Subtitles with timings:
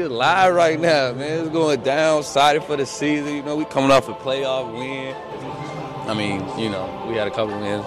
[0.00, 1.40] get live right now, man.
[1.40, 3.36] It's going down, excited for the season.
[3.36, 5.14] You know, we coming off a playoff win.
[6.08, 7.86] I mean, you know, we had a couple wins.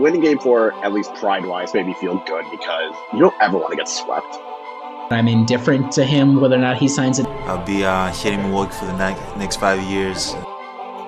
[0.00, 3.56] Winning game four, at least pride wise, made me feel good because you don't ever
[3.56, 4.36] want to get swept.
[5.12, 7.26] I'm indifferent to him whether or not he signs it.
[7.46, 10.34] I'll be uh, hitting Milwaukee for the next five years.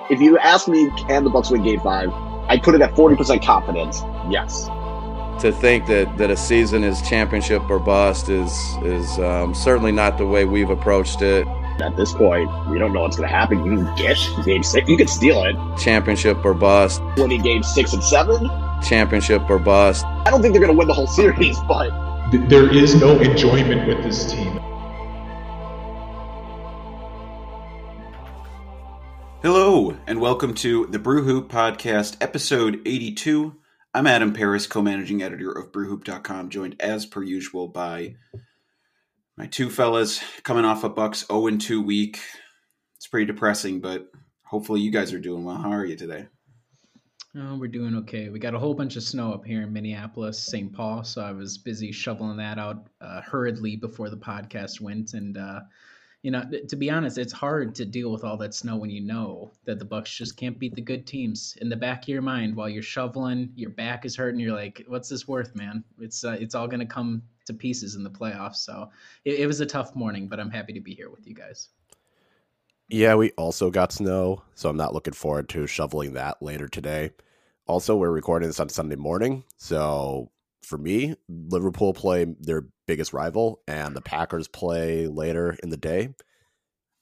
[0.09, 2.13] If you ask me, can the Bucks win Game Five?
[2.47, 4.03] I put it at forty percent confidence.
[4.29, 4.69] Yes
[5.39, 8.51] to think that, that a season is championship or bust is
[8.83, 11.47] is um, certainly not the way we've approached it.
[11.79, 13.63] At this point, we don't know what's going to happen.
[13.63, 14.89] You can get game six.
[14.89, 15.55] You can steal it.
[15.77, 17.01] Championship or bust.
[17.17, 18.49] Winning game six and seven.
[18.81, 20.03] Championship or bust.
[20.05, 21.91] I don't think they're going to win the whole series, but
[22.49, 24.59] there is no enjoyment with this team.
[29.43, 33.55] Hello, and welcome to the Brew Hoop Podcast, episode 82.
[33.93, 38.15] I'm Adam Paris, co-managing editor of BrewHoop.com, joined as per usual by
[39.37, 42.19] my two fellas coming off a Bucks 0 2 week.
[42.97, 44.11] It's pretty depressing, but
[44.43, 45.57] hopefully you guys are doing well.
[45.57, 46.27] How are you today?
[47.35, 48.29] Oh, we're doing okay.
[48.29, 50.73] We got a whole bunch of snow up here in Minneapolis, St.
[50.73, 55.37] Paul, so I was busy shoveling that out uh, hurriedly before the podcast went, and
[55.37, 55.61] uh,
[56.23, 59.01] you know, to be honest, it's hard to deal with all that snow when you
[59.01, 61.57] know that the Bucks just can't beat the good teams.
[61.61, 64.39] In the back of your mind, while you're shoveling, your back is hurting.
[64.39, 65.83] You're like, "What's this worth, man?
[65.99, 68.89] It's uh, it's all to come to pieces in the playoffs." So
[69.25, 71.69] it, it was a tough morning, but I'm happy to be here with you guys.
[72.89, 77.11] Yeah, we also got snow, so I'm not looking forward to shoveling that later today.
[77.67, 80.31] Also, we're recording this on Sunday morning, so
[80.63, 86.15] for me, Liverpool play their biggest rival, and the Packers play later in the day.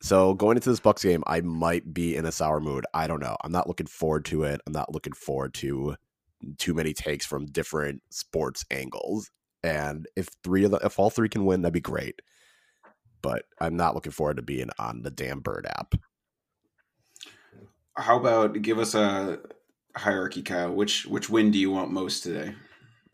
[0.02, 2.86] So going into this Bucks game, I might be in a sour mood.
[2.94, 3.38] I don't know.
[3.44, 4.62] I'm not looking forward to it.
[4.68, 5.96] I'm not looking forward to
[6.58, 9.32] too many takes from different sports angles.
[9.64, 12.22] And if three of the, if all three can win, that'd be great.
[13.22, 15.96] But I'm not looking forward to being on the damn Bird app.
[17.98, 19.40] How about give us a
[19.96, 20.72] hierarchy, Kyle?
[20.72, 22.54] Which which win do you want most today?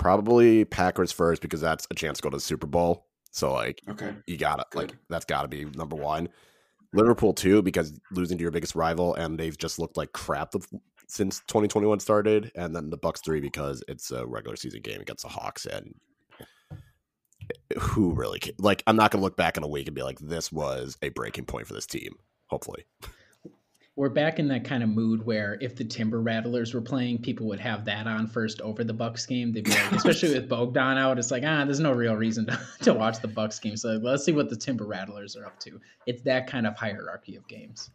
[0.02, 3.06] Probably Packers first because that's a chance to go to the Super Bowl.
[3.30, 4.78] So like, okay, you gotta Good.
[4.78, 6.28] like that's got to be number one.
[6.92, 10.54] Liverpool too because losing to your biggest rival and they've just looked like crap
[11.08, 15.22] since 2021 started, and then the Bucks three because it's a regular season game against
[15.22, 15.94] the Hawks and
[17.80, 20.18] who really can, like I'm not gonna look back in a week and be like
[20.18, 22.16] this was a breaking point for this team.
[22.48, 22.86] Hopefully
[23.96, 27.48] we're back in that kind of mood where if the Timber Rattlers were playing, people
[27.48, 29.52] would have that on first over the Bucks game.
[29.52, 32.60] They'd be like, especially with Bogdan out, it's like ah, there's no real reason to,
[32.84, 33.76] to watch the Bucks game.
[33.76, 35.80] So let's see what the Timber Rattlers are up to.
[36.06, 37.92] It's that kind of hierarchy of games.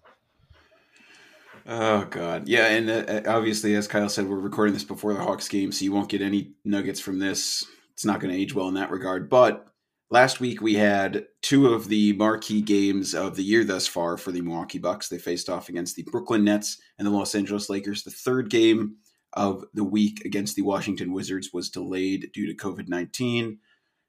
[1.69, 5.49] Oh God, yeah, and uh, obviously, as Kyle said, we're recording this before the Hawks
[5.49, 7.65] game, so you won't get any nuggets from this.
[7.93, 9.67] It's not going to age well in that regard, but
[10.09, 14.31] Last week we had two of the marquee games of the year thus far for
[14.31, 15.09] the Milwaukee Bucks.
[15.09, 18.05] They faced off against the Brooklyn Nets and the Los Angeles Lakers.
[18.05, 18.97] The third game
[19.33, 23.59] of the week against the Washington Wizards was delayed due to COVID 19.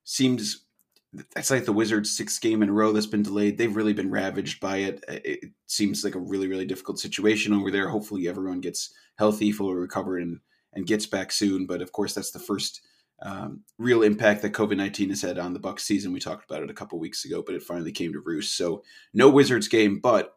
[0.03, 0.65] Seems
[1.33, 3.57] that's like the Wizards' sixth game in a row that's been delayed.
[3.57, 5.03] They've really been ravaged by it.
[5.07, 7.89] It seems like a really, really difficult situation over there.
[7.89, 10.39] Hopefully, everyone gets healthy, fully recovered, and
[10.73, 11.65] and gets back soon.
[11.65, 12.81] But of course, that's the first
[13.21, 16.13] um, real impact that COVID nineteen has had on the Bucks season.
[16.13, 18.55] We talked about it a couple weeks ago, but it finally came to roost.
[18.55, 18.83] So
[19.13, 20.35] no Wizards game, but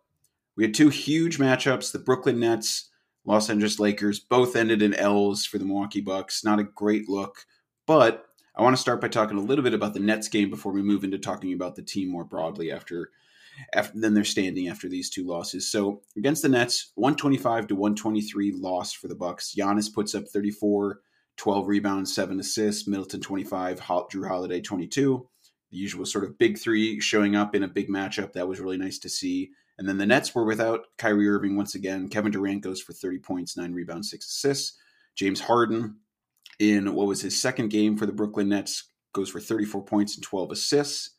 [0.57, 2.91] we had two huge matchups: the Brooklyn Nets,
[3.25, 4.21] Los Angeles Lakers.
[4.21, 6.45] Both ended in L's for the Milwaukee Bucks.
[6.45, 7.45] Not a great look,
[7.87, 8.27] but
[8.57, 10.83] I want to start by talking a little bit about the Nets game before we
[10.83, 13.11] move into talking about the team more broadly after
[13.75, 15.71] after then they're standing after these two losses.
[15.71, 19.55] So against the Nets, 125 to 123 loss for the Bucks.
[19.57, 21.01] Giannis puts up 34
[21.37, 22.87] 12 rebounds, seven assists.
[22.87, 25.27] Middleton 25, Jrue Holiday 22.
[25.71, 28.33] The usual sort of big three showing up in a big matchup.
[28.33, 29.51] That was really nice to see.
[29.79, 32.09] And then the Nets were without Kyrie Irving once again.
[32.09, 34.77] Kevin Durant goes for 30 points, nine rebounds, six assists.
[35.17, 35.97] James Harden,
[36.59, 40.23] in what was his second game for the Brooklyn Nets, goes for 34 points and
[40.23, 41.11] 12 assists.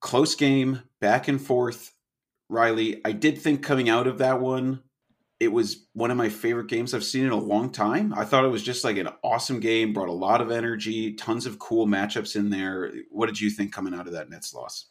[0.00, 1.92] Close game, back and forth.
[2.48, 4.82] Riley, I did think coming out of that one,
[5.42, 8.14] it was one of my favorite games I've seen in a long time.
[8.14, 11.46] I thought it was just like an awesome game, brought a lot of energy, tons
[11.46, 12.92] of cool matchups in there.
[13.10, 14.86] What did you think coming out of that Nets loss?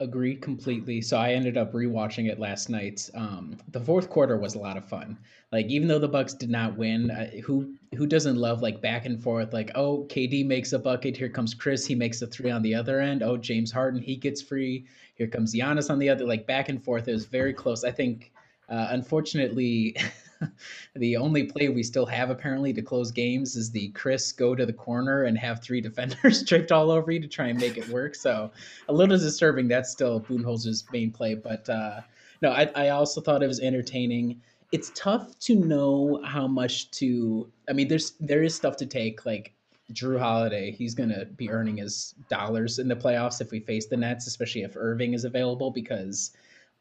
[0.00, 1.00] Agreed completely.
[1.00, 3.08] So I ended up rewatching it last night.
[3.14, 5.16] Um, the fourth quarter was a lot of fun.
[5.52, 7.10] Like even though the Bucks did not win,
[7.44, 9.52] who who doesn't love like back and forth?
[9.52, 11.16] Like oh, KD makes a bucket.
[11.16, 11.86] Here comes Khris.
[11.86, 13.22] He makes a three on the other end.
[13.22, 14.86] Oh, James Harden he gets free.
[15.14, 16.26] Here comes Giannis on the other.
[16.26, 17.06] Like back and forth.
[17.06, 17.84] It was very close.
[17.84, 18.32] I think
[18.68, 19.96] uh, unfortunately,
[20.96, 24.66] the only play we still have apparently to close games is the Khris go to
[24.66, 27.88] the corner and have three defenders tripped all over you to try and make it
[27.88, 28.14] work.
[28.14, 28.50] So
[28.88, 29.68] a little disturbing.
[29.68, 32.00] That's still Budenholzer's main play, but uh,
[32.42, 34.40] no, I, I also thought it was entertaining.
[34.72, 37.48] It's tough to know how much to.
[37.68, 39.54] I mean, there's there is stuff to take like
[39.92, 43.86] Jrue Holiday, he's going to be earning his dollars in the playoffs if we face
[43.86, 46.32] the Nets, especially if Irving is available, because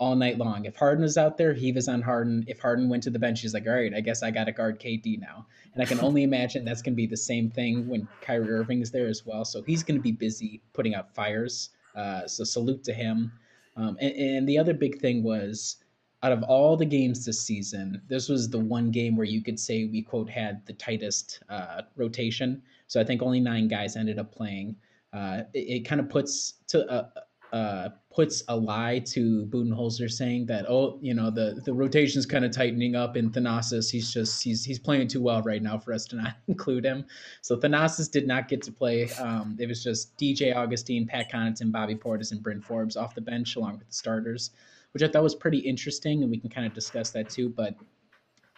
[0.04, 2.44] all night long, if Harden was out there, he was on Harden.
[2.46, 4.52] If Harden went to the bench, he's like, all right, I guess I got to
[4.52, 5.46] guard KD now.
[5.74, 8.82] And I can only imagine that's going to be the same thing when Kyrie Irving
[8.82, 9.46] is there as well.
[9.46, 11.70] So he's going to be busy putting out fires.
[11.96, 13.32] Uh, so salute to him.
[13.78, 15.78] Um, and, and the other big thing was
[16.22, 19.58] out of all the games this season, this was the one game where you could
[19.58, 22.62] say we quote had the tightest uh, rotation.
[22.88, 24.76] So I think only nine guys ended up playing.
[25.14, 30.46] Uh, it, it kind of puts to a, uh, puts a lie to Budenholzer saying
[30.46, 33.92] that oh you know the the rotation's kind of tightening up in Thanasis.
[33.92, 37.06] He's just he's he's playing too well right now for us to not include him.
[37.42, 39.10] So Thanasis did not get to play.
[39.14, 43.22] Um, it was just DJ Augustin, Pat Connaughton Bobby Portis and Bryn Forbes off the
[43.22, 44.52] bench along with the starters
[44.94, 47.50] which I thought was pretty interesting and we can kind of discuss that too.
[47.50, 47.76] But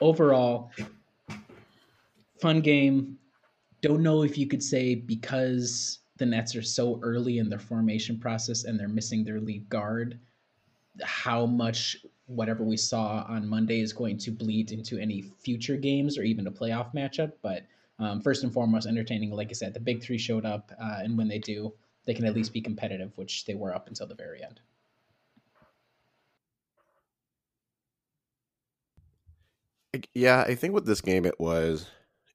[0.01, 0.71] overall
[2.41, 3.17] fun game.
[3.81, 8.17] Don't know if you could say because the Nets are so early in their formation
[8.17, 10.19] process and they're missing their lead guard,
[11.03, 11.97] how much
[12.27, 16.47] whatever we saw on Monday is going to bleed into any future games or even
[16.47, 17.33] a playoff matchup.
[17.41, 17.63] But
[17.99, 19.31] um, first and foremost, entertaining.
[19.31, 21.73] Like I said, the big three showed up, uh, and when they do,
[22.05, 24.59] they can at least be competitive, which they were up until the very end.
[30.13, 31.87] Yeah, I think with this game, it was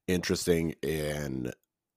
[0.07, 1.51] interesting in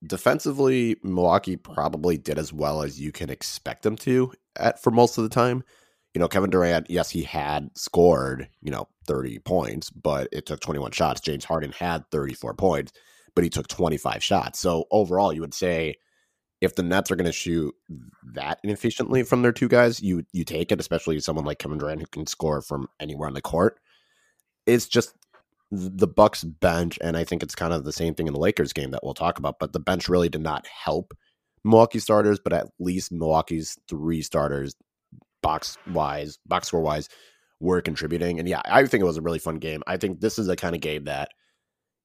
[0.06, 5.18] defensively, Milwaukee probably did as well as you can expect them to at for most
[5.18, 5.64] of the time.
[6.14, 10.60] You know, Kevin Durant, yes, he had scored, you know, 30 points, but it took
[10.60, 11.20] 21 shots.
[11.20, 12.92] James Harden had 34 points,
[13.34, 14.60] but he took 25 shots.
[14.60, 15.96] So overall, you would say
[16.60, 17.74] if the Nets are going to shoot
[18.34, 22.00] that inefficiently from their two guys, you you take it, especially someone like Kevin Durant
[22.00, 23.80] who can score from anywhere on the court.
[24.66, 25.14] It's just
[25.76, 28.72] the Bucks bench, and I think it's kind of the same thing in the Lakers
[28.72, 29.58] game that we'll talk about.
[29.58, 31.14] But the bench really did not help
[31.64, 34.74] Milwaukee starters, but at least Milwaukee's three starters,
[35.42, 37.08] box wise, box score wise,
[37.60, 38.38] were contributing.
[38.38, 39.82] And yeah, I think it was a really fun game.
[39.86, 41.30] I think this is the kind of game that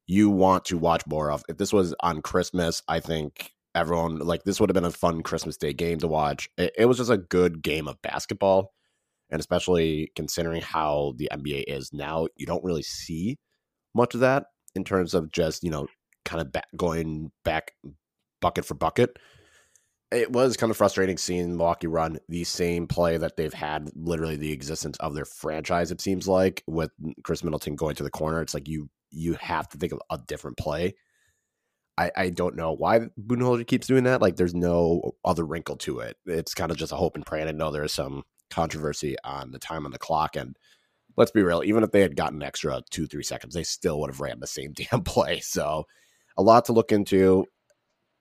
[0.07, 1.43] you want to watch more of.
[1.49, 5.21] If this was on Christmas, I think everyone like this would have been a fun
[5.21, 6.49] Christmas Day game to watch.
[6.57, 8.73] It, it was just a good game of basketball.
[9.29, 13.37] And especially considering how the NBA is now, you don't really see
[13.93, 15.87] much of that in terms of just you know
[16.25, 17.73] kind of back, going back
[18.41, 19.17] bucket for bucket.
[20.11, 24.37] It was kind of frustrating seeing Milwaukee run the same play that they've had literally
[24.37, 25.91] the existence of their franchise.
[25.91, 26.89] It seems like with
[27.23, 30.17] Khris Middleton going to the corner, it's like you you have to think of a
[30.27, 30.95] different play.
[31.99, 34.21] I, I don't know why Budenholzer keeps doing that.
[34.21, 36.15] Like, there's no other wrinkle to it.
[36.25, 37.41] It's kind of just a hope and pray.
[37.41, 40.55] And I know there's some controversy on the time on the clock, and
[41.19, 44.09] let's be real, even if they had gotten extra two, three seconds, they still would
[44.09, 45.41] have ran the same damn play.
[45.41, 45.83] So
[46.37, 47.45] a lot to look into.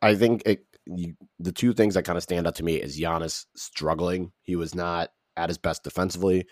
[0.02, 3.00] I think it, you, the two things that kind of stand out to me is
[3.00, 4.32] Giannis struggling.
[4.42, 6.46] He was not at his best defensively,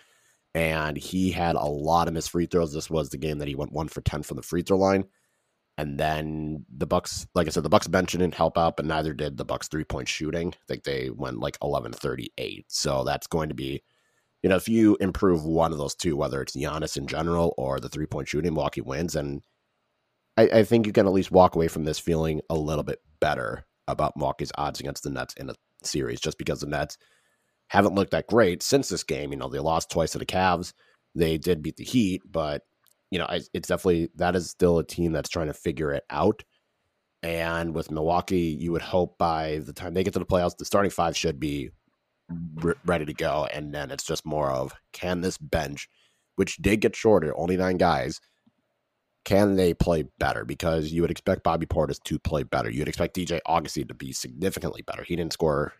[0.55, 2.73] and he had a lot of missed free throws.
[2.73, 5.05] This was the game that he went one for ten from the free throw line.
[5.79, 9.13] And then the Bucks, like I said, the Bucks bench didn't help out, but neither
[9.13, 10.53] did the Bucks three point shooting.
[10.53, 12.65] I think they went like 11 38.
[12.67, 13.83] So that's going to be
[14.43, 17.79] you know, if you improve one of those two, whether it's Giannis in general or
[17.79, 19.15] the three point shooting, Milwaukee wins.
[19.15, 19.41] And
[20.37, 22.99] I, I, think you can at least walk away from this feeling a little bit
[23.19, 26.97] better about Milwaukee's odds against the Nets in a series, just because the Nets
[27.69, 29.31] haven't looked that great since this game.
[29.31, 30.73] You know, they lost twice to the Cavs.
[31.15, 32.61] They did beat the Heat, but
[33.09, 36.43] you know, it's definitely that is still a team that's trying to figure it out.
[37.23, 40.65] And with Milwaukee, you would hope by the time they get to the playoffs, the
[40.65, 41.71] starting five should be
[42.85, 43.47] ready to go.
[43.53, 45.89] And then it's just more of can this bench,
[46.35, 48.19] which did get shorter, only nine guys,
[49.27, 50.45] can they play better?
[50.45, 52.69] Because you would expect Bobby Portis to play better.
[52.69, 55.03] You'd expect DJ Augustin to be significantly better.
[55.03, 55.73] He didn't score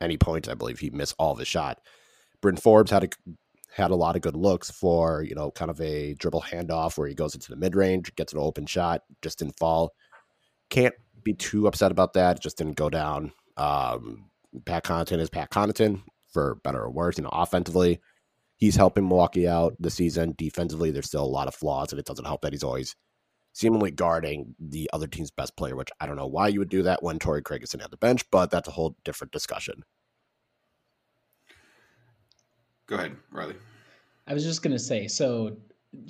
[0.00, 0.48] any points.
[0.48, 1.78] I believe he missed all of his shot.
[2.40, 3.08] Bryn Forbes had a
[3.74, 7.06] had a lot of good looks for you know kind of a dribble handoff where
[7.06, 9.92] he goes into the mid range, gets an open shot, just didn't fall.
[10.70, 12.40] Can't be too upset about that.
[12.40, 13.32] Just didn't go down.
[13.58, 14.30] Um,
[14.64, 17.18] Pat Connaughton is Pat Connaughton for better or worse.
[17.18, 18.00] You know, offensively,
[18.56, 20.34] he's helping Milwaukee out this season.
[20.36, 22.96] Defensively, there's still a lot of flaws, and it doesn't help that he's always
[23.52, 26.82] seemingly guarding the other team's best player, which I don't know why you would do
[26.82, 29.82] that when Torrey Craig is sitting on the bench, but that's a whole different discussion.
[32.86, 33.56] Go ahead, Riley.
[34.26, 35.56] I was just gonna say, so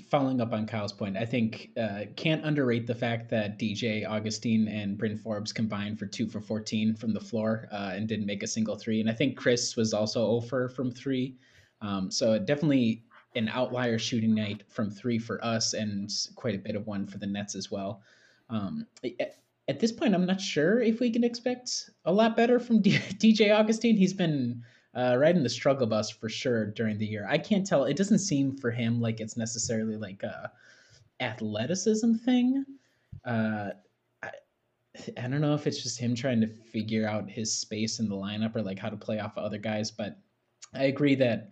[0.09, 4.69] following up on Kyle's point, I think uh, can't underrate the fact that DJ Augustin
[4.69, 8.43] and Bryn Forbes combined for two for 14 from the floor uh, and didn't make
[8.43, 9.01] a single three.
[9.01, 11.37] And I think Khris was also over from three.
[11.81, 16.75] Um, so definitely an outlier shooting night from three for us and quite a bit
[16.75, 18.03] of one for the Nets as well.
[18.49, 19.37] Um, at,
[19.69, 22.93] at, this point, I'm not sure if we can expect a lot better from D-
[22.99, 23.97] DJ Augustin.
[23.97, 24.63] He's been
[24.97, 27.27] uh, riding the struggle bus for sure during the year.
[27.29, 27.85] I can't tell.
[27.85, 30.51] It doesn't seem for him like it's necessarily like a
[31.21, 32.65] athleticism thing.
[33.25, 33.71] Uh,
[34.23, 34.31] I,
[35.19, 38.17] I don't know if it's just him trying to figure out his space in the
[38.17, 40.19] lineup or like how to play off of other guys, but
[40.75, 41.51] I agree that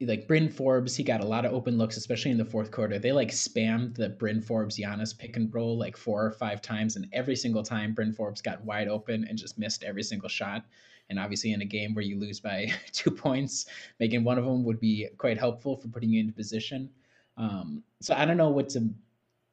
[0.00, 2.98] like Bryn Forbes, he got a lot of open looks, especially in the fourth quarter.
[2.98, 6.96] They like spammed the Bryn Forbes Giannis pick and roll like four or five times,
[6.96, 10.64] and every single time Bryn Forbes got wide open and just missed every single shot.
[11.12, 13.66] And obviously, in a game where you lose by two points,
[14.00, 16.88] making one of them would be quite helpful for putting you into position.
[17.36, 18.88] Um, so I don't know what to,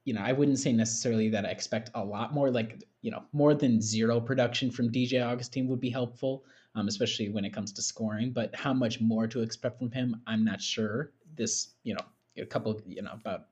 [0.06, 3.24] you know, I wouldn't say necessarily that I expect a lot more, like, you know,
[3.34, 7.72] more than zero production from DJ Augustin would be helpful, um, especially when it comes
[7.74, 8.32] to scoring.
[8.32, 11.12] But how much more to expect from him, I'm not sure.
[11.36, 12.04] This, you know,
[12.38, 13.48] a couple, you know, about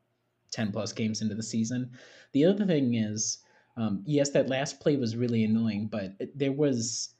[0.50, 1.90] 10 plus games into the season.
[2.32, 3.44] The other thing is,
[3.76, 7.14] um, yes, that last play was really annoying, but there was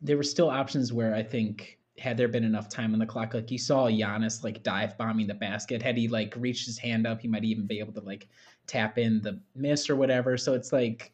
[0.00, 3.34] there were still options where I think had there been enough time on the clock,
[3.34, 5.80] like you saw Giannis like dive bombing the basket.
[5.80, 8.28] Had he like reached his hand up, he might even be able to like
[8.66, 10.36] tap in the miss or whatever.
[10.36, 11.12] So it's like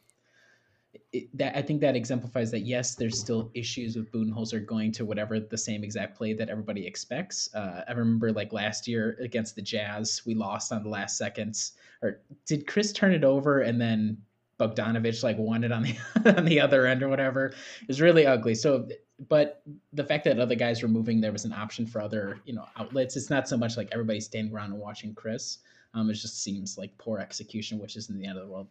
[1.12, 1.56] it, that.
[1.56, 2.60] I think that exemplifies that.
[2.60, 6.86] Yes, there's still issues with Budenholzer going to whatever the same exact play that everybody
[6.86, 7.54] expects.
[7.54, 11.72] Uh, I remember like last year against the Jazz, we lost on the last seconds.
[12.02, 14.16] Or did Khris turn it over and then
[14.60, 15.96] Bogdanovich like won it on the
[16.36, 17.46] on the other end or whatever.
[17.46, 18.54] It was really ugly.
[18.54, 18.88] So,
[19.28, 19.62] but
[19.92, 22.66] the fact that other guys were moving, there was an option for other you know
[22.76, 23.16] outlets.
[23.16, 25.58] It's not so much like everybody standing around and watching Khris.
[25.94, 28.68] Um, it just seems like poor execution, which isn't the end of the world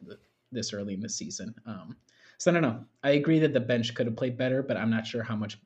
[0.52, 1.54] this early in the season.
[1.66, 1.96] Um,
[2.38, 2.86] so I don't know.
[3.04, 5.60] I agree that the bench could have played better, but I'm not sure how much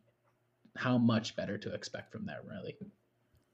[0.75, 2.75] how much better to expect from that really.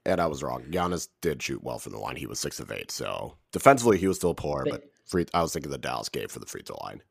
[0.06, 0.64] And I was wrong.
[0.70, 2.16] Giannis did shoot well from the line.
[2.16, 2.90] He was six of eight.
[2.90, 5.26] So defensively, he was still poor, but free.
[5.34, 7.02] I was thinking the Dallas game for the free throw line.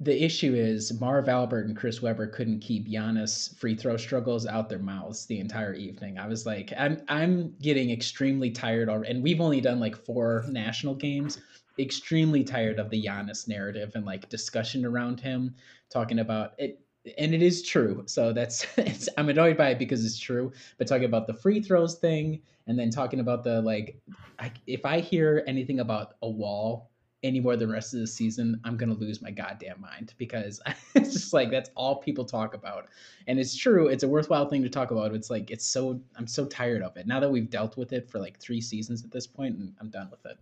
[0.00, 4.68] The issue is Marv Albert and Chris Webber couldn't keep Giannis free throw struggles out
[4.68, 6.18] their mouths the entire evening.
[6.18, 10.44] I was like, I'm I'm getting extremely tired already, and we've only done like four
[10.48, 11.40] national games.
[11.78, 15.54] Extremely tired of the Giannis narrative and like discussion around him,
[15.90, 16.80] talking about it
[17.18, 18.02] and it is true.
[18.06, 18.66] So that's
[19.18, 20.52] I'm annoyed by it because it's true.
[20.78, 24.00] But talking about the free throws thing, and then talking about the like,
[24.38, 26.90] I, if I hear anything about a wall
[27.22, 30.60] anymore the rest of the season, I'm gonna lose my goddamn mind because
[30.94, 32.88] it's just like that's all people talk about,
[33.26, 33.88] and it's true.
[33.88, 35.14] It's a worthwhile thing to talk about.
[35.14, 38.10] It's like it's so I'm so tired of it now that we've dealt with it
[38.10, 40.38] for like three seasons at this point, and I'm done with it.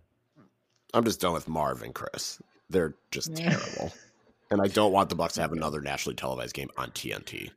[0.93, 2.39] I'm just done with Marv and Chris.
[2.69, 3.91] They're just terrible
[4.53, 7.51] and I don't want the Bucks to have another nationally televised game on TNT.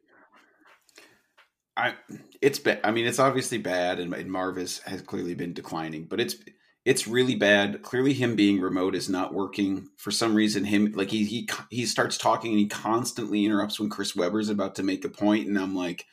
[1.76, 1.94] I
[2.40, 2.80] it's bad.
[2.84, 6.36] I mean, it's obviously bad, and, and Marv has, clearly been declining, but it's
[6.84, 7.82] it's really bad.
[7.82, 10.64] Clearly, him being remote is not working for some reason.
[10.64, 14.74] Him like he he he starts talking and he constantly interrupts when Chris Webber's about
[14.76, 16.06] to make a point, and I'm like,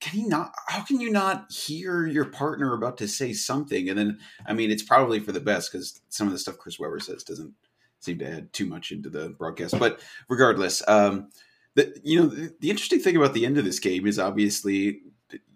[0.00, 0.52] can he not?
[0.66, 3.88] How can you not hear your partner about to say something?
[3.88, 6.78] And then, I mean, it's probably for the best because some of the stuff Chris
[6.78, 7.52] Webber says doesn't
[8.00, 9.78] seem to add too much into the broadcast.
[9.78, 11.30] But regardless, um,
[11.78, 15.00] the you know the, the, interesting thing about the end of this game is obviously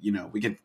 [0.01, 0.57] you know we can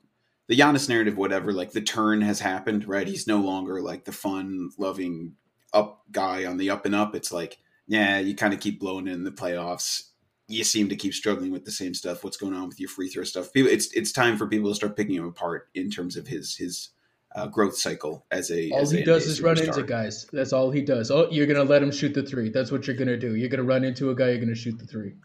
[0.48, 1.52] the Giannis narrative, whatever.
[1.52, 3.08] Like the turn has happened, right?
[3.08, 5.34] He's no longer like the fun loving
[5.74, 7.16] up guy on the up and up.
[7.16, 10.10] It's like yeah, you kind of keep blowing in the playoffs.
[10.48, 12.24] You seem to keep struggling with the same stuff.
[12.24, 13.52] What's going on with your free throw stuff?
[13.52, 16.56] People, it's it's time for people to start picking him apart in terms of his
[16.56, 16.90] his
[17.36, 18.70] uh, growth cycle as a.
[18.72, 20.28] All as he a does is run into guys.
[20.32, 21.10] That's all he does.
[21.10, 22.50] Oh, you're gonna let him shoot the three.
[22.50, 23.36] That's what you're gonna do.
[23.36, 24.30] You're gonna run into a guy.
[24.30, 25.16] You're gonna shoot the three.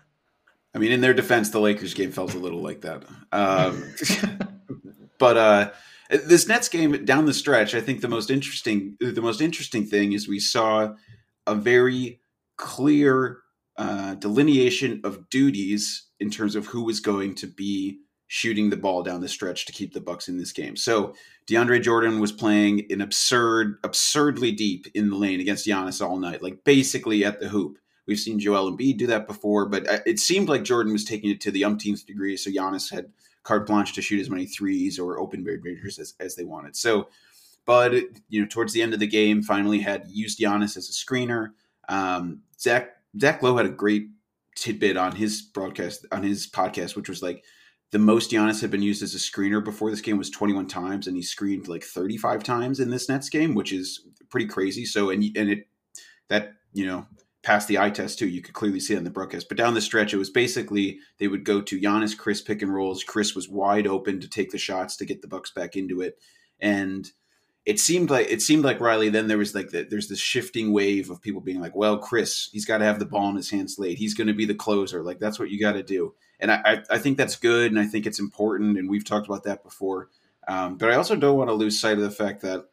[0.74, 3.04] I mean, in their defense, the Lakers game felt a little like that.
[3.30, 3.94] Um,
[5.18, 5.70] but uh,
[6.10, 10.12] this Nets game down the stretch, I think the most interesting, the most interesting thing
[10.12, 10.94] is we saw
[11.46, 12.20] a very
[12.56, 13.38] clear
[13.76, 17.98] uh, delineation of duties in terms of who was going to be
[18.28, 20.74] shooting the ball down the stretch to keep the Bucks in this game.
[20.74, 21.14] So
[21.46, 26.42] DeAndre Jordan was playing an absurd, absurdly deep in the lane against Giannis all night,
[26.42, 27.78] like basically at the hoop.
[28.06, 31.30] We've seen Joel Embiid do that before, but uh, it seemed like Jordan was taking
[31.30, 32.36] it to the umpteenth degree.
[32.36, 33.10] So Giannis had
[33.44, 36.76] carte blanche to shoot as many threes or open mid rangers as, as they wanted.
[36.76, 37.08] So,
[37.64, 37.94] but
[38.28, 41.52] you know, towards the end of the game, finally had used Giannis as a screener.
[41.88, 44.08] Um, Zach Zach Lowe had a great
[44.56, 47.44] tidbit on his broadcast on his podcast, which was like
[47.92, 51.06] the most Giannis had been used as a screener before this game was 21 times,
[51.06, 54.84] and he screened like 35 times in this Nets game, which is pretty crazy.
[54.84, 55.68] So, and and it
[56.28, 57.06] that you know
[57.42, 58.28] passed the eye test too.
[58.28, 59.48] You could clearly see it in the broadcast.
[59.48, 62.72] But down the stretch, it was basically they would go to Giannis, Khris pick and
[62.72, 63.04] rolls.
[63.04, 66.18] Khris was wide open to take the shots to get the Bucks back into it,
[66.60, 67.10] and
[67.64, 69.08] it seemed like it seemed like Riley.
[69.08, 72.48] Then there was like the, there's this shifting wave of people being like, "Well, Khris,
[72.52, 73.98] he's got to have the ball in his hands late.
[73.98, 75.02] He's going to be the closer.
[75.02, 77.78] Like that's what you got to do." And I, I, I think that's good, and
[77.78, 80.08] I think it's important, and we've talked about that before.
[80.48, 82.66] Um, but I also don't want to lose sight of the fact that,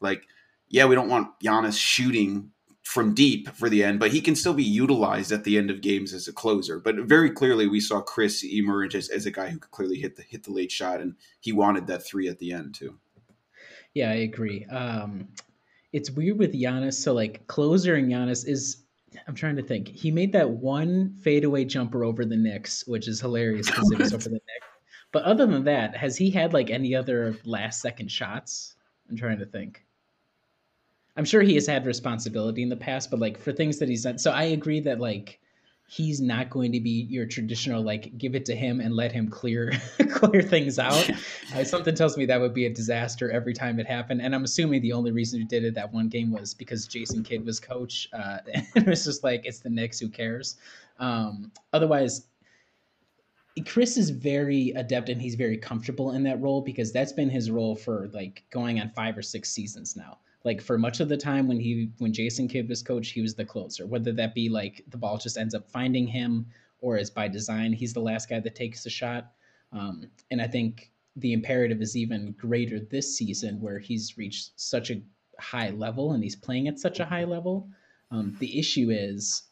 [0.00, 0.26] like,
[0.68, 2.50] yeah, we don't want Giannis shooting
[2.84, 5.80] from deep for the end, but he can still be utilized at the end of
[5.80, 6.78] games as a closer.
[6.78, 10.16] But very clearly, we saw Khris emerge as, as a guy who could clearly hit
[10.16, 12.98] the hit the late shot, and he wanted that three at the end too.
[13.94, 14.66] Yeah, I agree.
[14.66, 15.28] Um,
[15.92, 16.94] it's weird with Giannis.
[16.94, 18.82] So like closer and Giannis is.
[19.28, 19.86] I'm trying to think.
[19.88, 24.12] He made that one fadeaway jumper over the Knicks, which is hilarious because it was
[24.12, 24.66] over the Knicks.
[25.12, 28.74] But other than that, has he had like any other last second shots?
[29.08, 29.84] I'm trying to think.
[31.16, 34.02] I'm sure he has had responsibility in the past, but like for things that he's
[34.02, 34.18] done.
[34.18, 35.40] So I agree that like
[35.86, 39.28] he's not going to be your traditional like give it to him and let him
[39.28, 39.72] clear
[40.10, 41.10] clear things out.
[41.54, 44.20] Uh, something tells me that would be a disaster every time it happened.
[44.20, 47.22] And I'm assuming the only reason he did it that one game was because Jason
[47.22, 48.08] Kidd was coach.
[48.12, 50.56] Uh, it was just like it's the Knicks, who cares?
[50.98, 52.26] Um, otherwise,
[53.64, 57.52] Khris is very adept and he's very comfortable in that role because that's been his
[57.52, 61.16] role for like going on five or six seasons now like for much of the
[61.16, 63.86] time when he when Jason Kidd was coach, he was the closer.
[63.86, 66.46] Whether that be like the ball just ends up finding him
[66.80, 69.32] or is by design, he's the last guy that takes the shot.
[69.72, 74.90] Um, and I think the imperative is even greater this season where he's reached such
[74.90, 75.00] a
[75.38, 77.68] high level and he's playing at such a high level.
[78.10, 79.44] Um, the issue is,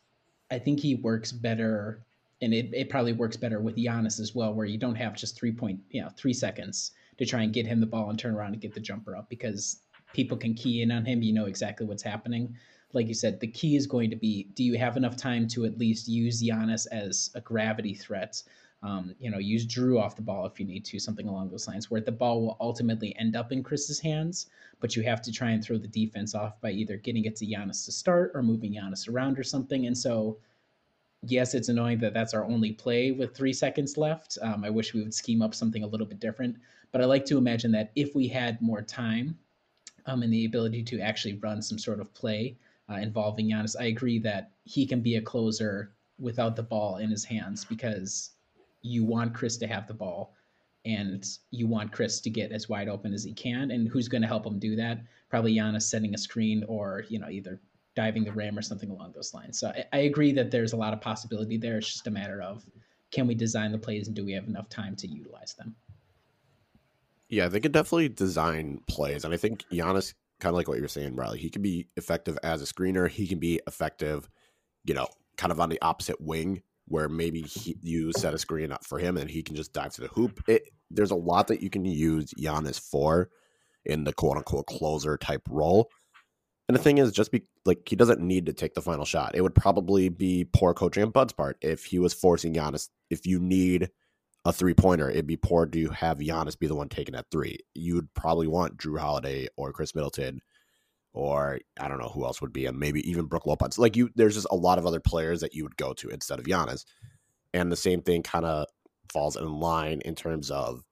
[0.50, 2.04] I think he works better,
[2.42, 5.36] and it, it probably works better with Giannis as well, where you don't have just
[5.36, 8.34] three point, you know, three seconds to try and get him the ball and turn
[8.34, 9.80] around and get the jumper up because
[10.12, 12.54] people can key in on him, you know exactly what's happening.
[12.92, 15.64] Like you said, the key is going to be do you have enough time to
[15.64, 18.42] at least use Giannis as a gravity threat?
[18.82, 21.68] Um, you know, use Jrue off the ball if you need to, something along those
[21.68, 24.46] lines, where the ball will ultimately end up in Khris's hands,
[24.80, 27.46] but you have to try and throw the defense off by either getting it to
[27.46, 29.86] Giannis to start or moving Giannis around or something.
[29.86, 30.38] And so,
[31.22, 34.36] yes, it's annoying that that's our only play with three seconds left.
[34.42, 36.56] Um, I wish we would scheme up something a little bit different,
[36.90, 39.38] but I like to imagine that if we had more time,
[40.06, 42.56] um, and the ability to actually run some sort of play
[42.90, 43.76] uh, involving Giannis.
[43.78, 48.30] I agree that he can be a closer without the ball in his hands because
[48.82, 50.34] you want Khris to have the ball
[50.84, 53.70] and you want Khris to get as wide open as he can.
[53.70, 55.00] And who's going to help him do that?
[55.30, 57.60] Probably Giannis setting a screen or, you know, either
[57.94, 59.58] diving the rim or something along those lines.
[59.58, 61.78] So I, I agree that there's a lot of possibility there.
[61.78, 62.64] It's just a matter of
[63.10, 65.76] can we design the plays and do we have enough time to utilize them?
[67.32, 70.86] Yeah, they could definitely design plays, and I think Giannis, kind of like what you're
[70.86, 73.08] saying, Riley, he can be effective as a screener.
[73.08, 74.28] He can be effective,
[74.84, 78.70] you know, kind of on the opposite wing where maybe he, you set a screen
[78.70, 80.42] up for him and he can just dive to the hoop.
[80.46, 83.30] It, there's a lot that you can use Giannis for
[83.86, 85.88] in the quote unquote closer type role.
[86.68, 89.34] And the thing is, just be like he doesn't need to take the final shot.
[89.34, 92.90] It would probably be poor coaching on Bud's part if he was forcing Giannis.
[93.08, 93.88] If you need
[94.44, 97.58] a three pointer, it'd be poor to have Giannis be the one taken at three.
[97.74, 100.40] You would probably want Jrue Holiday or Khris Middleton,
[101.12, 103.78] or I don't know who else would be, and maybe even Brook Lopez.
[103.78, 106.38] Like you, there's just a lot of other players that you would go to instead
[106.38, 106.84] of Giannis.
[107.54, 108.66] And the same thing kind of
[109.12, 110.82] falls in line in terms of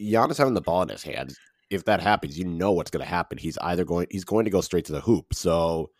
[0.00, 1.38] Giannis having the ball in his hands.
[1.70, 3.36] If that happens, you know what's going to happen.
[3.36, 5.34] He's either going, he's going to go straight to the hoop.
[5.34, 5.90] So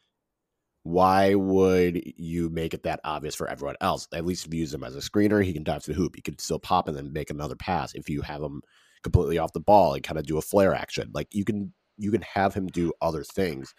[0.88, 4.08] why would you make it that obvious for everyone else?
[4.14, 6.16] At least use him as a screener, he can dive to the hoop.
[6.16, 7.94] He could still pop and then make another pass.
[7.94, 8.62] If you have him
[9.02, 12.10] completely off the ball and kind of do a flare action, like you can you
[12.10, 13.74] can have him do other things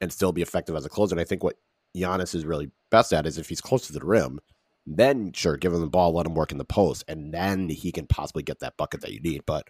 [0.00, 1.14] and still be effective as a closer.
[1.14, 1.56] And I think what
[1.96, 4.38] Giannis is really best at is if he's close to the rim,
[4.86, 7.90] then sure, give him the ball, let him work in the post, and then he
[7.90, 9.42] can possibly get that bucket that you need.
[9.46, 9.66] But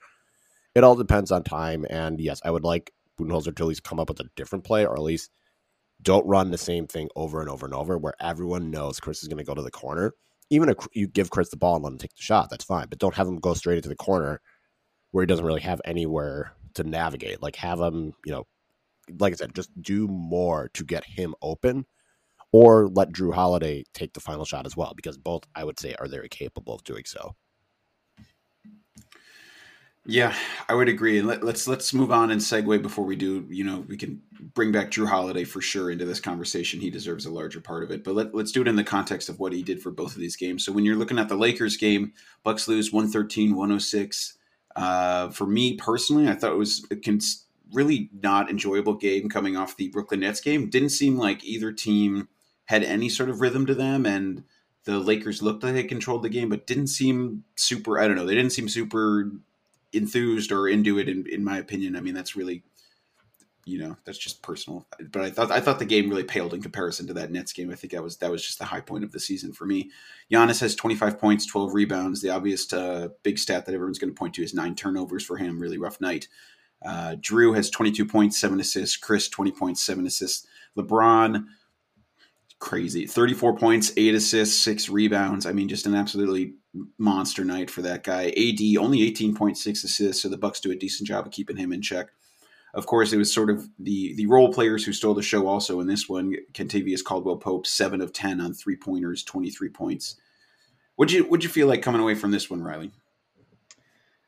[0.75, 1.87] it all depends on time.
[1.89, 4.85] And yes, I would like Budenholzer to at least come up with a different play,
[4.85, 5.31] or at least
[6.03, 9.29] don't run the same thing over and over and over where everyone knows Khris is
[9.29, 10.13] going to go to the corner.
[10.51, 12.87] Even if you give Khris the ball and let him take the shot, that's fine.
[12.89, 14.41] But don't have him go straight into the corner
[15.11, 17.43] where he doesn't really have anywhere to navigate.
[17.43, 18.47] Like have him, you know,
[19.19, 21.87] like I said, just do more to get him open
[22.53, 25.95] or let Jrue Holiday take the final shot as well, because both I would say
[25.99, 27.35] are very capable of doing so.
[30.09, 30.37] Yeah,
[30.69, 31.21] I would agree.
[31.21, 33.45] Let, let's let's move on and segue before we do.
[33.51, 34.23] You know, we can
[34.55, 36.79] bring back Jrue Holiday for sure into this conversation.
[36.79, 38.05] He deserves a larger part of it.
[38.05, 40.21] But let, let's do it in the context of what he did for both of
[40.21, 40.65] these games.
[40.65, 42.13] So when you're looking at the Lakers game,
[42.45, 44.35] Bucks lose 113-106.
[44.77, 49.57] Uh, for me personally, I thought it was a cons- really not enjoyable game coming
[49.57, 50.71] off the Brooklyn Nets game.
[50.71, 52.29] Didn't seem like either team
[52.67, 54.45] had any sort of rhythm to them, and
[54.85, 57.99] the Lakers looked like they controlled the game, but didn't seem super.
[57.99, 58.27] I don't know.
[58.27, 59.33] They didn't seem super
[59.97, 61.09] enthused or into it.
[61.09, 62.63] In, in my opinion, I mean that's really,
[63.65, 64.87] you know, that's just personal.
[65.11, 67.71] But I thought I thought the game really paled in comparison to that Nets game.
[67.71, 69.91] I think that was that was just the high point of the season for me.
[70.33, 72.23] Giannis has 25 points, 12 rebounds.
[72.23, 75.37] The obvious uh, big stat that everyone's going to point to is nine turnovers for
[75.37, 75.61] him.
[75.61, 76.29] Really rough night.
[76.85, 78.97] Uh, Jrue has 22 points, seven assists.
[78.97, 80.47] Khris 20 points, seven assists.
[80.77, 81.47] LeBron
[82.59, 85.47] crazy 34 points, eight assists, six rebounds.
[85.47, 86.55] I mean, just an absolutely
[86.99, 88.27] monster night for that guy.
[88.27, 91.83] AD only 18.6 assists, so the Bucks do a decent job of keeping him in
[91.83, 92.09] check.
[92.75, 95.47] Of course, it was sort of the the role players who stole the show.
[95.49, 100.17] Also in this one, Kentavious Caldwell Pope, seven of ten on three pointers, 23 points.
[100.99, 102.91] Would you would you feel like coming away from this one, Riley?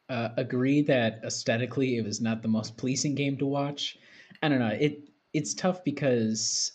[0.08, 3.98] Uh, agree that aesthetically it was not the most pleasing game to watch.
[4.42, 4.68] I don't know.
[4.68, 6.72] It it's tough because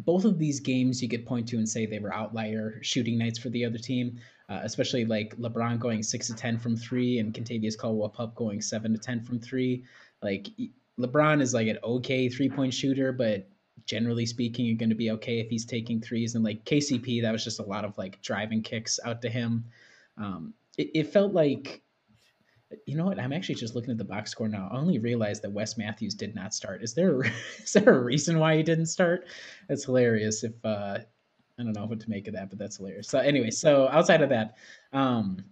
[0.00, 3.38] both of these games you could point to and say they were outlier shooting nights
[3.38, 7.32] for the other team, uh, especially like LeBron going six to ten from three and
[7.32, 9.84] Kentavious Caldwell Pope going seven to ten from three.
[10.22, 10.48] Like
[10.98, 13.48] LeBron is like an okay three point shooter, but
[13.86, 16.34] generally speaking, you're going to be okay if he's taking threes.
[16.34, 19.64] And like KCP, that was just a lot of like driving kicks out to him.
[20.16, 21.82] Um, it, it felt like
[22.86, 23.20] you know what?
[23.20, 24.68] I'm actually just looking at the box score now.
[24.70, 26.82] I only realized that Wes Matthews did not start.
[26.82, 27.26] Is there a,
[27.62, 29.26] is there a reason why he didn't start?
[29.68, 30.44] That's hilarious.
[30.44, 30.98] If uh,
[31.58, 33.08] I don't know what to make of that, but that's hilarious.
[33.08, 34.56] So anyway, so outside of that,
[34.92, 35.44] um,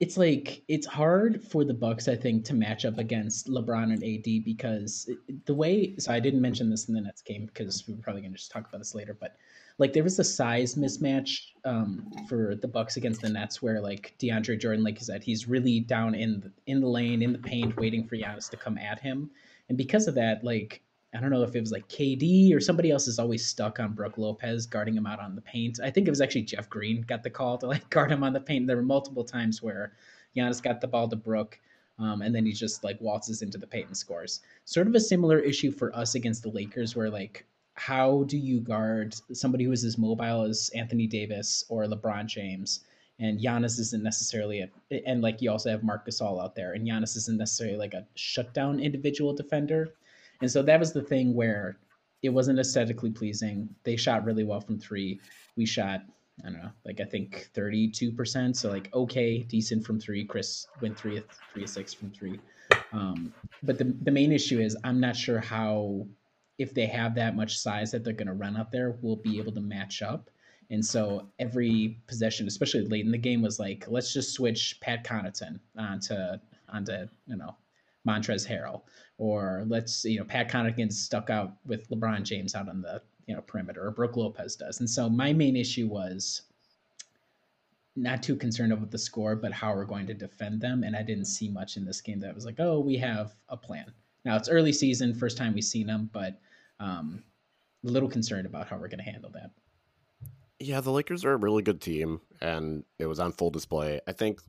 [0.00, 4.02] it's like it's hard for the Bucks, I think, to match up against LeBron and
[4.02, 5.08] AD because
[5.44, 5.94] the way.
[5.98, 8.38] So I didn't mention this in the Nets game because we are probably going to
[8.38, 9.36] just talk about this later, but
[9.78, 14.14] like there was a size mismatch um, for the Bucks against the Nets where like
[14.18, 17.38] DeAndre Jordan, like you said, he's really down in the, in the lane in the
[17.38, 19.30] paint, waiting for Giannis to come at him,
[19.68, 20.82] and because of that, like
[21.14, 23.92] I don't know if it was like KD or somebody else is always stuck on
[23.92, 25.78] Brook Lopez guarding him out on the paint.
[25.82, 28.32] I think it was actually Jeff Green got the call to like guard him on
[28.32, 28.66] the paint.
[28.66, 29.92] There were multiple times where
[30.36, 31.58] Giannis got the ball to Brook.
[31.98, 34.40] Um, and then he just like waltzes into the paint and scores.
[34.64, 37.44] Sort of a similar issue for us against the Lakers, where like
[37.74, 42.80] how do you guard somebody who is as mobile as Anthony Davis or LeBron James?
[43.18, 44.70] And Giannis isn't necessarily a,
[45.06, 48.06] and like you also have Marc Gasol out there, and Giannis isn't necessarily like a
[48.14, 49.94] shutdown individual defender.
[50.42, 51.78] And so that was the thing where
[52.22, 53.68] it wasn't aesthetically pleasing.
[53.84, 55.20] They shot really well from three.
[55.56, 56.02] We shot,
[56.44, 58.56] I don't know, like I think 32%.
[58.56, 60.24] So like okay, decent from three.
[60.24, 62.40] Khris went three three six from three.
[62.92, 66.06] Um, but the the main issue is I'm not sure how
[66.58, 69.38] if they have that much size that they're going to run out there, we'll be
[69.38, 70.28] able to match up.
[70.70, 75.04] And so every possession, especially late in the game, was like, let's just switch Pat
[75.04, 76.14] Connaughton onto
[76.68, 77.54] onto you know
[78.08, 78.82] Montrezl Harrell,
[79.22, 83.36] or let's you know Pat Connaughton stuck out with LeBron James out on the you
[83.36, 84.80] know perimeter, or Brook Lopez does.
[84.80, 86.42] And so my main issue was
[87.94, 90.82] not too concerned about the score, but how we're going to defend them.
[90.82, 93.56] And I didn't see much in this game that was like, oh, we have a
[93.56, 93.92] plan.
[94.24, 96.40] Now it's early season, first time we've seen them, but
[96.80, 97.22] um,
[97.86, 99.52] a little concerned about how we're going to handle that.
[100.58, 104.00] Yeah, the Lakers are a really good team, and it was on full display.
[104.08, 104.40] I think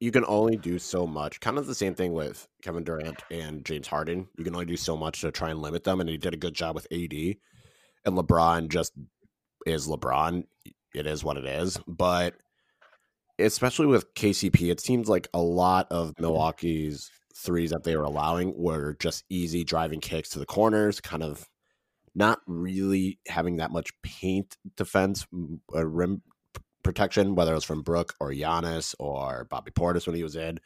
[0.00, 1.40] you can only do so much.
[1.40, 4.28] Kind of the same thing with Kevin Durant and James Harden.
[4.36, 6.38] You can only do so much to try and limit them, and he did a
[6.38, 7.12] good job with AD.
[8.04, 8.92] And LeBron just
[9.66, 10.44] is LeBron.
[10.94, 11.78] It is what it is.
[11.86, 12.34] But
[13.38, 18.52] especially with KCP, it seems like a lot of Milwaukee's threes that they were allowing
[18.56, 21.48] were just easy driving kicks to the corners, kind of
[22.14, 25.26] not really having that much paint defense,
[25.74, 26.22] uh, rim
[26.88, 30.58] protection, whether it was from Brook or Giannis or Bobby Portis when he was in.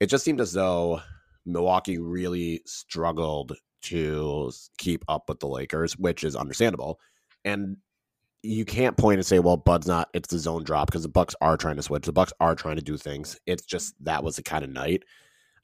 [0.00, 1.00] It just seemed as though
[1.46, 6.98] Milwaukee really struggled to keep up with the Lakers, which is understandable.
[7.44, 7.76] And
[8.42, 11.34] you can't point and say, "Well, Bud's not." It's the zone drop because the Bucks
[11.40, 12.06] are trying to switch.
[12.06, 13.38] The Bucks are trying to do things.
[13.46, 15.04] It's just that was the kind of night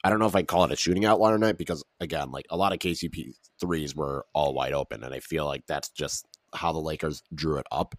[0.03, 2.57] I don't know if I call it a shooting outlier night because again, like a
[2.57, 6.71] lot of KCP threes were all wide open, and I feel like that's just how
[6.71, 7.95] the Lakers drew it up.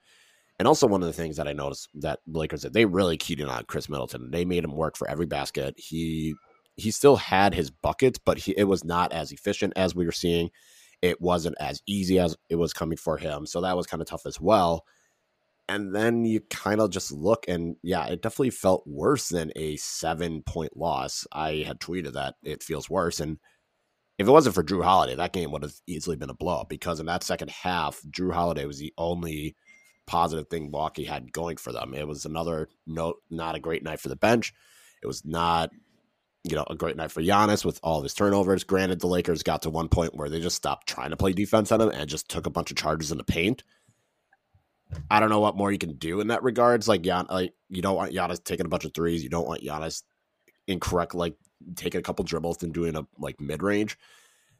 [0.63, 3.41] And also one of the things that I noticed that Lakers did, they really keyed
[3.41, 4.31] in on Khris Middleton.
[4.31, 5.75] They made him work for every basket.
[5.77, 6.37] He
[6.77, 10.13] he still had his buckets, but he, it was not as efficient as we were
[10.13, 10.51] seeing.
[11.03, 14.07] It wasn't as easy as it was coming for him, so that was kind of
[14.07, 14.85] tough as well.
[15.69, 19.75] And then you kind of just look, and yeah, it definitely felt worse than a
[19.79, 21.27] seven point loss.
[21.33, 23.19] I had tweeted that it feels worse.
[23.19, 23.39] And
[24.17, 27.01] if it wasn't for Jrue Holiday, that game would have easily been a blowout because
[27.01, 29.57] in that second half, Jrue Holiday was the only
[30.07, 31.95] positive thing Milwaukee had going for them.
[31.95, 34.53] It was another note, not a great night for the bench.
[35.03, 35.71] It was not,
[36.45, 38.65] you know, a great night for Giannis with all his turnovers.
[38.65, 41.73] Granted, the Lakers got to one point where they just stopped trying to play defense
[41.73, 43.63] on him and just took a bunch of charges in the paint.
[45.11, 46.87] I don't know what more you can do in that regards.
[46.87, 49.23] Like, Gian, like you don't want Giannis taking a bunch of threes.
[49.23, 50.03] You don't want Giannis
[50.67, 51.35] incorrect, like
[51.77, 53.99] taking a couple dribbles and doing a like mid range.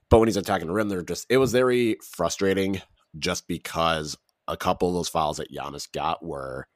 [0.09, 2.81] But when he's attacking the rim, they're just it was very frustrating
[3.19, 4.17] just because
[4.53, 6.69] a couple of those fouls that Giannis got were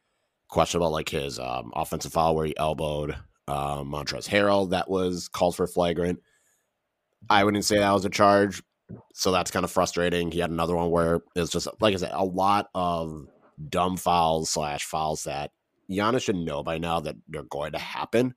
[0.48, 3.12] questionable, like his um, offensive foul where he elbowed
[3.48, 6.20] um, Montrezl Harrell that was called for flagrant.
[7.28, 8.62] I wouldn't say that was a charge,
[9.14, 10.30] so that's kind of frustrating.
[10.30, 13.26] He had another one where it was just like I said, a lot of
[13.68, 15.50] dumb fouls slash fouls that
[15.90, 18.34] Giannis should know by now that they're going to happen.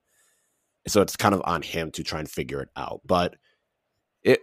[0.86, 3.00] So it's kind of on him to try and figure it out.
[3.04, 3.36] But
[4.22, 4.40] it,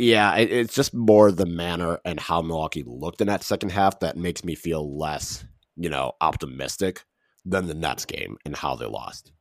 [0.00, 4.00] yeah, it, it's just more the manner and how Milwaukee looked in that second half
[4.00, 5.44] that makes me feel less,
[5.76, 7.04] you know, optimistic
[7.44, 9.32] than the Nets game and how they lost.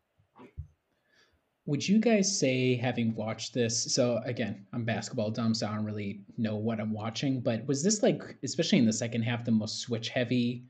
[1.65, 5.85] Would you guys say, having watched this, so again, I'm basketball dumb, so I don't
[5.85, 9.51] really know what I'm watching, but was this like, especially in the second half, the
[9.51, 10.65] most switch heavy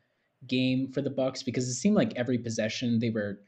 [0.45, 1.41] game for the Bucks?
[1.41, 3.39] Because it seemed like every possession they were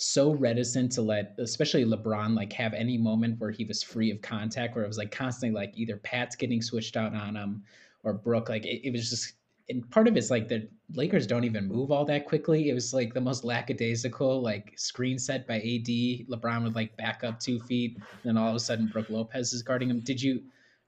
[0.00, 4.22] so reticent to let, especially LeBron, like have any moment where he was free of
[4.22, 7.62] contact, where it was like constantly like either Pat's getting switched out on him
[8.02, 8.48] or Brook.
[8.48, 9.34] Like it, it was just
[9.68, 12.70] and part of it's like the Lakers don't even move all that quickly.
[12.70, 15.86] It was like the most lackadaisical, like screen set by AD.
[16.28, 19.52] LeBron would like back up two feet, and then all of a sudden Brook Lopez
[19.52, 20.00] is guarding him.
[20.00, 20.42] Did you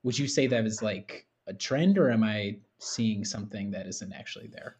[0.04, 4.12] would you say that was like a trend, or am I seeing something that isn't
[4.14, 4.76] actually there?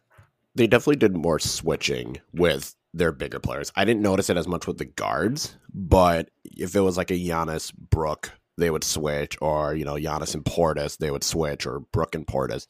[0.55, 3.71] They definitely did more switching with their bigger players.
[3.75, 7.15] I didn't notice it as much with the guards, but if it was like a
[7.15, 11.79] Giannis Brook, they would switch, or you know Giannis and Portis, they would switch, or
[11.79, 12.67] Brook and Portis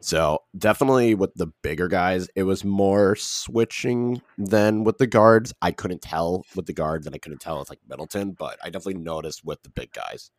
[0.00, 5.54] so definitely with the bigger guys, it was more switching than with the guards.
[5.62, 8.66] I couldn't tell with the guards, and I couldn't tell with like Middleton, but I
[8.66, 10.30] definitely noticed with the big guys.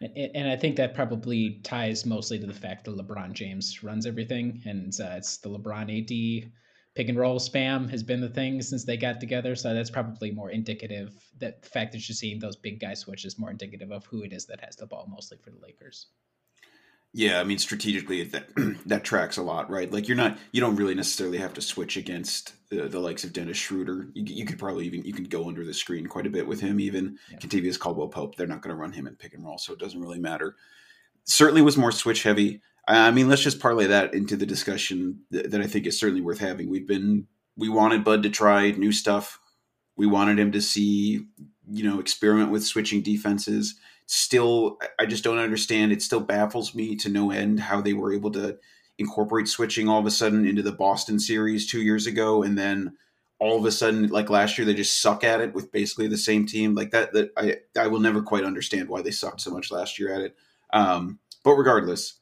[0.00, 4.60] And I think that probably ties mostly to the fact that LeBron James runs everything,
[4.64, 5.88] and uh, it's the LeBron
[6.44, 6.50] AD
[6.94, 9.56] pick and roll spam has been the thing since they got together.
[9.56, 11.12] So that's probably more indicative.
[11.38, 14.32] That the fact that you're seeing those big guy switches more indicative of who it
[14.32, 16.08] is that has the ball mostly for the Lakers.
[17.16, 18.48] Yeah, I mean strategically that
[18.86, 19.90] that tracks a lot, right?
[19.90, 23.32] Like you're not you don't really necessarily have to switch against the, the likes of
[23.32, 24.08] Dennis Schroeder.
[24.14, 26.60] You, you, could probably even you can go under the screen quite a bit with
[26.60, 26.80] him.
[26.80, 27.72] Even yeah.
[27.78, 30.00] Caldwell Pope, they're not going to run him in pick and roll, so it doesn't
[30.00, 30.56] really matter.
[31.22, 32.60] Certainly was more switch heavy.
[32.88, 36.20] I mean, let's just parlay that into the discussion that, that I think is certainly
[36.20, 36.68] worth having.
[36.68, 39.38] We've been we wanted Bud to try new stuff.
[39.96, 41.26] We wanted him to see
[41.70, 45.92] you know experiment with switching defenses still I just don't understand.
[45.92, 48.58] It still baffles me to no end how they were able to
[48.98, 52.96] incorporate switching all of a sudden into the Boston series two years ago, and then
[53.40, 56.16] all of a sudden, like last year, they just suck at it with basically the
[56.16, 56.74] same team.
[56.74, 59.98] Like that, that I I will never quite understand why they sucked so much last
[59.98, 60.36] year at it.
[60.72, 62.20] Um, but regardless,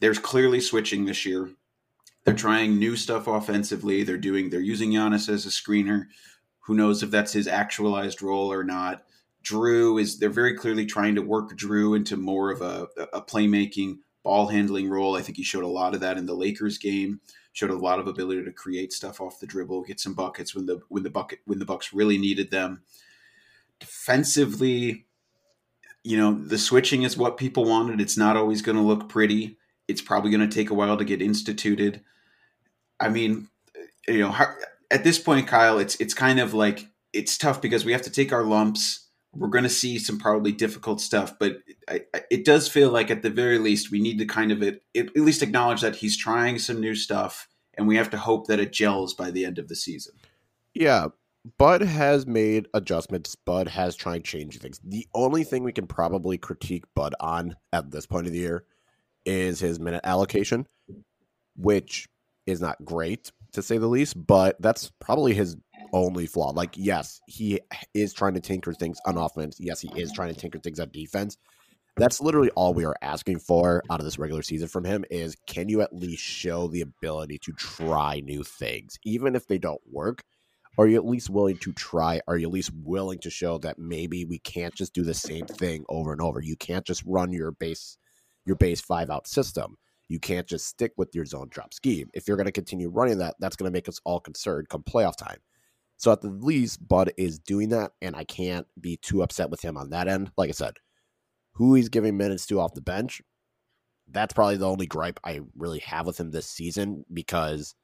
[0.00, 1.50] there's clearly switching this year.
[2.24, 4.04] They're trying new stuff offensively.
[4.04, 6.06] They're doing they're using Giannis as a screener.
[6.60, 9.04] Who knows if that's his actualized role or not?
[9.42, 13.98] Jrue is they're very clearly trying to work Jrue into more of a, a playmaking,
[14.22, 15.16] ball handling role.
[15.16, 17.20] I think he showed a lot of that in the Lakers game.
[17.52, 20.66] Showed a lot of ability to create stuff off the dribble, get some buckets when
[20.66, 22.82] the when the bucket when the Bucks really needed them.
[23.78, 25.06] Defensively,
[26.02, 28.00] you know, the switching is what people wanted.
[28.00, 29.58] It's not always going to look pretty.
[29.86, 32.00] It's probably going to take a while to get instituted.
[32.98, 33.48] I mean,
[34.08, 34.34] you know,
[34.90, 38.10] at this point, Kyle, it's it's kind of like it's tough because we have to
[38.10, 41.58] take our lumps we're going to see some probably difficult stuff, but
[42.30, 45.16] it does feel like at the very least we need to kind of it, at
[45.16, 48.72] least acknowledge that he's trying some new stuff, and we have to hope that it
[48.72, 50.14] gels by the end of the season.
[50.74, 51.08] Yeah,
[51.58, 53.34] Bud has made adjustments.
[53.34, 54.80] Bud has tried changing things.
[54.84, 58.64] The only thing we can probably critique Bud on at this point of the year
[59.24, 60.66] is his minute allocation,
[61.56, 62.06] which
[62.46, 65.56] is not great to say the least, but that's probably his
[65.92, 66.50] only flaw.
[66.50, 67.60] Like, yes, he
[67.94, 69.56] is trying to tinker things on offense.
[69.60, 71.36] Yes, he is trying to tinker things on defense.
[71.96, 75.36] That's literally all we are asking for out of this regular season from him is
[75.46, 79.82] can you at least show the ability to try new things, even if they don't
[79.90, 80.22] work?
[80.78, 82.20] Are you at least willing to try?
[82.26, 85.44] Are you at least willing to show that maybe we can't just do the same
[85.46, 86.40] thing over and over?
[86.40, 87.98] You can't just run your base
[88.46, 89.76] your base five out system
[90.08, 92.08] You can't just stick with your zone drop scheme.
[92.14, 94.82] If you're going to continue running that, that's going to make us all concerned come
[94.82, 95.38] playoff time.
[96.02, 99.62] So at the least, Bud is doing that, and I can't be too upset with
[99.62, 100.32] him on that end.
[100.36, 100.74] Like I said,
[101.52, 103.22] who he's giving minutes to off the bench,
[104.10, 107.76] that's probably the only gripe I really have with him this season because,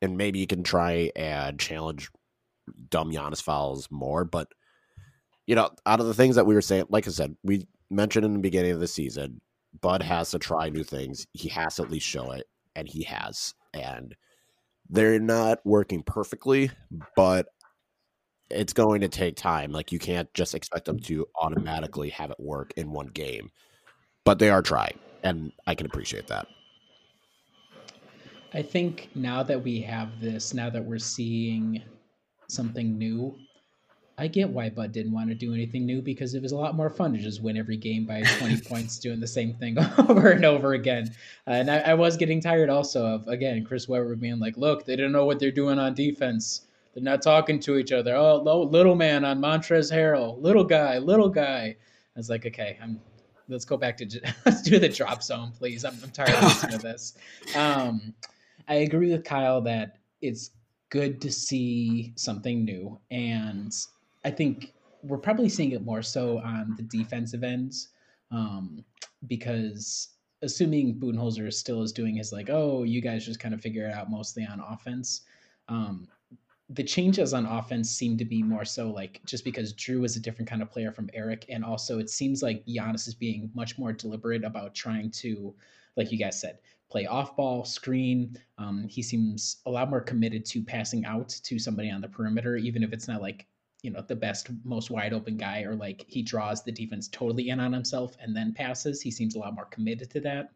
[0.00, 2.10] and maybe you can try and challenge
[2.90, 4.48] dumb Giannis fouls more, but
[5.46, 8.24] you know, out of the things that we were saying, like I said, we mentioned
[8.24, 9.40] in the beginning of the season,
[9.80, 11.28] Bud has to try new things.
[11.32, 13.54] He has to at least show it, and he has.
[13.72, 14.16] And
[14.92, 16.70] they're not working perfectly,
[17.16, 17.48] but
[18.50, 19.72] it's going to take time.
[19.72, 23.50] Like you can't just expect them to automatically have it work in one game.
[24.24, 26.46] But they are trying, and I can appreciate that.
[28.54, 31.82] I think now that we have this, now that we're seeing
[32.48, 33.34] something new,
[34.22, 36.76] I get why Bud didn't want to do anything new because it was a lot
[36.76, 40.30] more fun to just win every game by 20 points doing the same thing over
[40.30, 41.10] and over again.
[41.48, 44.86] Uh, and I, I, was getting tired also of, again, Chris Webber being like, look,
[44.86, 46.68] they don't know what they're doing on defense.
[46.94, 48.14] They're not talking to each other.
[48.14, 51.74] Oh, little man on Montrezl Harrell, little guy, little guy.
[52.14, 53.00] I was like, okay, I'm.
[53.48, 54.06] Let's go back to
[54.46, 55.84] let's do the drop zone, please.
[55.84, 57.14] I'm, I'm tired of listening to this.
[57.56, 58.14] Um,
[58.68, 60.52] I agree with Kyle that it's
[60.90, 63.74] good to see something new, and
[64.24, 67.88] I think we're probably seeing it more so on the defensive ends
[68.30, 68.84] um,
[69.26, 70.08] because
[70.42, 73.94] assuming Budenholzer still is doing his like, oh, you guys just kind of figure it
[73.94, 75.22] out mostly on offense.
[75.68, 76.08] Um,
[76.70, 80.20] the changes on offense seem to be more so like just because Jrue is a
[80.20, 83.78] different kind of player from Eric, and also it seems like Giannis is being much
[83.78, 85.54] more deliberate about trying to,
[85.96, 86.58] like you guys said,
[86.90, 88.38] play off ball, screen.
[88.58, 92.56] Um, he seems a lot more committed to passing out to somebody on the perimeter,
[92.56, 93.46] even if it's not like
[93.82, 97.50] you know the best, most wide open guy, or like he draws the defense totally
[97.50, 99.02] in on himself and then passes.
[99.02, 100.52] He seems a lot more committed to that,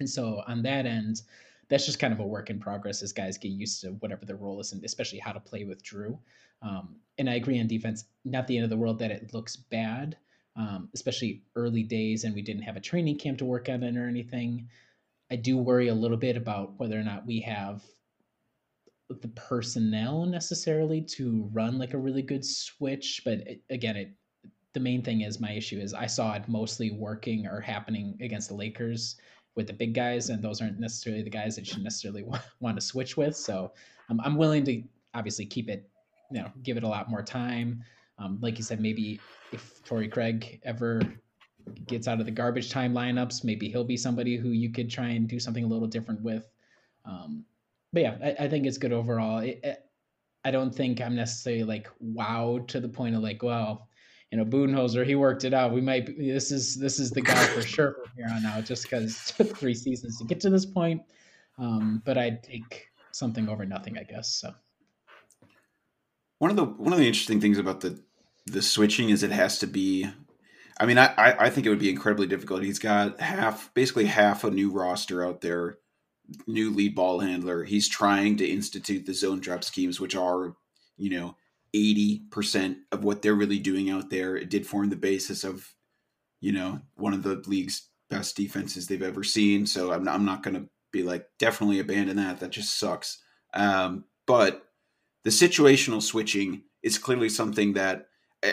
[0.00, 1.22] and so on that end
[1.68, 4.36] that's just kind of a work in progress as guys get used to whatever their
[4.36, 6.18] role is and especially how to play with jrue
[6.62, 9.56] Um, and I agree on defense, not the end of the world that it looks
[9.56, 10.16] bad,
[10.56, 13.96] um, especially early days and we didn't have a training camp to work on it
[13.96, 14.68] or anything.
[15.30, 17.82] I do worry a little bit about whether or not we have
[19.08, 23.22] the personnel necessarily to run like a really good switch.
[23.24, 24.12] But it, again, it
[24.72, 28.48] the main thing is my issue is I saw it mostly working or happening against
[28.48, 29.16] the Lakers
[29.54, 32.24] with the big guys, and those aren't necessarily the guys that you necessarily
[32.60, 33.36] want, to switch with.
[33.36, 33.72] So
[34.10, 34.82] um, I'm willing to
[35.14, 35.88] obviously keep it,
[36.32, 37.82] you know, give it a lot more time.
[38.18, 39.20] Um, like you said, maybe
[39.52, 41.00] if Torrey Craig ever
[41.86, 45.08] gets out of the garbage time lineups, maybe he'll be somebody who you could try
[45.10, 46.50] and do something a little different with.
[47.04, 47.44] Um,
[47.94, 49.38] but yeah, I, I, think it's good overall.
[49.38, 49.78] It, it,
[50.44, 53.88] I don't think I'm necessarily like wow to the point of like, well,
[54.30, 55.72] you know, Budenholzer, he worked it out.
[55.72, 58.64] We might be, this is this is the guy for sure from here on out,
[58.64, 61.02] just because it took three seasons to get to this point.
[61.56, 64.34] Um, but I'd take something over nothing, I guess.
[64.34, 64.52] So
[66.38, 68.02] one of the one of the interesting things about the
[68.46, 70.10] the switching is it has to be.
[70.80, 72.64] I mean, I I think it would be incredibly difficult.
[72.64, 75.78] He's got half, basically half a new roster out there,
[76.46, 77.64] new lead ball handler.
[77.64, 80.54] He's trying to institute the zone drop schemes, which are,
[80.96, 81.36] you know,
[81.74, 84.36] 80% of what they're really doing out there.
[84.36, 85.74] It did form the basis of,
[86.40, 89.66] you know, one of the league's best defenses they've ever seen.
[89.66, 92.40] So I'm not, I'm not going to be like, definitely abandon that.
[92.40, 93.18] That just sucks.
[93.52, 94.64] Um, but
[95.24, 98.06] the situational switching is clearly something that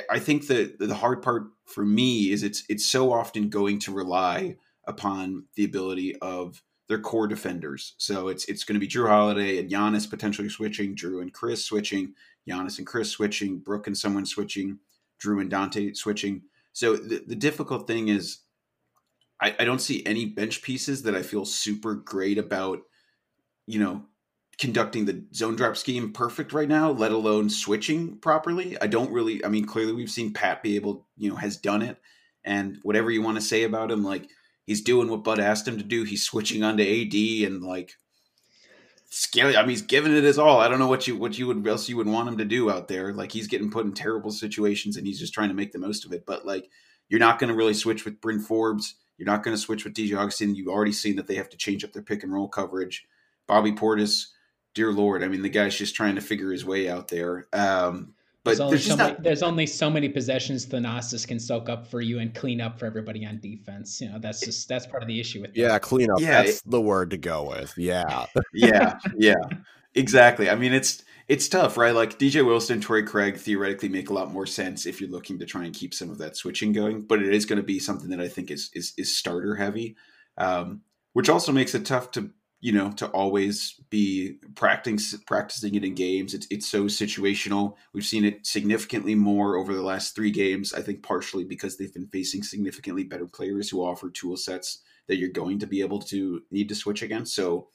[0.10, 3.92] I think the the hard part for me is it's it's so often going to
[3.92, 4.56] rely
[4.88, 7.96] upon the ability of their core defenders.
[7.98, 11.64] So it's it's going to be Jrue Holiday and Giannis potentially switching, Jrue and Khris
[11.64, 14.78] switching, Giannis and Khris switching, Brook and someone switching,
[15.24, 16.42] Jrue and Dante switching.
[16.74, 18.40] So the, the difficult thing is
[19.40, 22.82] I, I don't see any bench pieces that I feel super great about,
[23.68, 24.04] you know,
[24.60, 28.78] conducting the zone drop scheme perfect right now, let alone switching properly.
[28.82, 31.84] I don't really I mean clearly we've seen Pat be able, you know, has done
[31.84, 32.02] it.
[32.44, 34.28] And whatever you want to say about him, like
[34.66, 36.04] he's doing what Bud asked him to do.
[36.04, 37.94] He's switching onto AD and like
[39.10, 39.56] scary.
[39.56, 40.60] I mean, he's giving it his all.
[40.60, 42.72] I don't know what you what you would else you would want him to do
[42.72, 43.14] out there.
[43.14, 46.06] Like he's getting put in terrible situations and he's just trying to make the most
[46.06, 46.26] of it.
[46.26, 46.70] But like
[47.10, 48.96] you're not going to really switch with Bryn Forbes.
[49.18, 50.56] You're not going to switch with DJ Augustin.
[50.56, 53.06] You've already seen that they have to change up their pick and roll coverage.
[53.48, 54.28] Bobby Portis,
[54.74, 57.48] dear Lord, I mean the guy's just trying to figure his way out there.
[57.54, 59.12] Um, but there's, there's, so not...
[59.12, 62.60] many, there's only so many possessions the Thanasis can soak up for you and clean
[62.60, 64.02] up for everybody on defense.
[64.02, 66.20] You know, that's just that's part of the issue with Yeah, clean up.
[66.20, 67.74] Yeah, that's it, the word to go with.
[67.78, 68.26] Yeah.
[68.54, 69.36] yeah, yeah.
[69.94, 70.50] Exactly.
[70.50, 71.94] I mean it's it's tough, right?
[71.94, 75.46] Like DJ Wilson, Torrey Craig theoretically make a lot more sense if you're looking to
[75.46, 78.10] try and keep some of that switching going, but it is going to be something
[78.10, 79.96] that I think is is is starter heavy.
[80.38, 80.82] Um,
[81.14, 82.32] which also makes it tough to
[82.62, 86.34] you know to always be practicing practicing it in games.
[86.34, 87.76] It's it's so situational.
[87.92, 90.72] We've seen it significantly more over the last three games.
[90.74, 95.18] I think partially because they've been facing significantly better players who offer tool sets that
[95.18, 97.36] you're going to be able to need to switch against.
[97.36, 97.68] So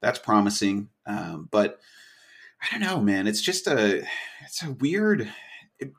[0.00, 0.88] that's promising.
[1.06, 1.78] Um, but
[2.60, 3.28] I don't know, man.
[3.28, 4.04] It's just a
[4.44, 5.28] it's a weird
[5.78, 5.92] it,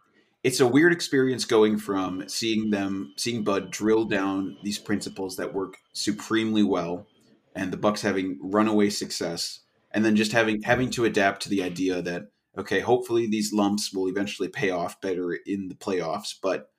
[0.44, 5.54] it's a weird experience going from seeing them seeing Bud drill down these principles that
[5.54, 7.08] work supremely well
[7.56, 9.60] and the Bucks having runaway success
[9.92, 12.28] and then just having having to adapt to the idea that
[12.58, 16.72] okay, hopefully these lumps will eventually pay off better in the playoffs, but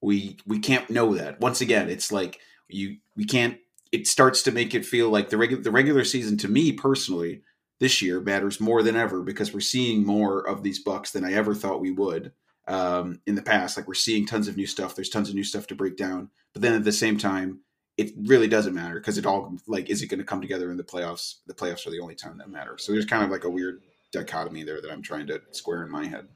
[0.00, 1.40] we we can't know that.
[1.40, 3.58] Once again, it's like you we can't
[3.92, 7.42] it starts to make it feel like the regular the regular season to me personally
[7.78, 11.34] this year matters more than ever because we're seeing more of these bucks than I
[11.34, 12.32] ever thought we would
[12.66, 13.76] um, in the past.
[13.76, 14.94] Like we're seeing tons of new stuff.
[14.94, 16.30] There's tons of new stuff to break down.
[16.52, 17.60] But then at the same time,
[17.96, 20.76] it really doesn't matter because it all like is it going to come together in
[20.76, 21.36] the playoffs?
[21.46, 22.84] The playoffs are the only time that matters.
[22.84, 23.82] So there's kind of like a weird
[24.12, 26.28] dichotomy there that I'm trying to square in my head.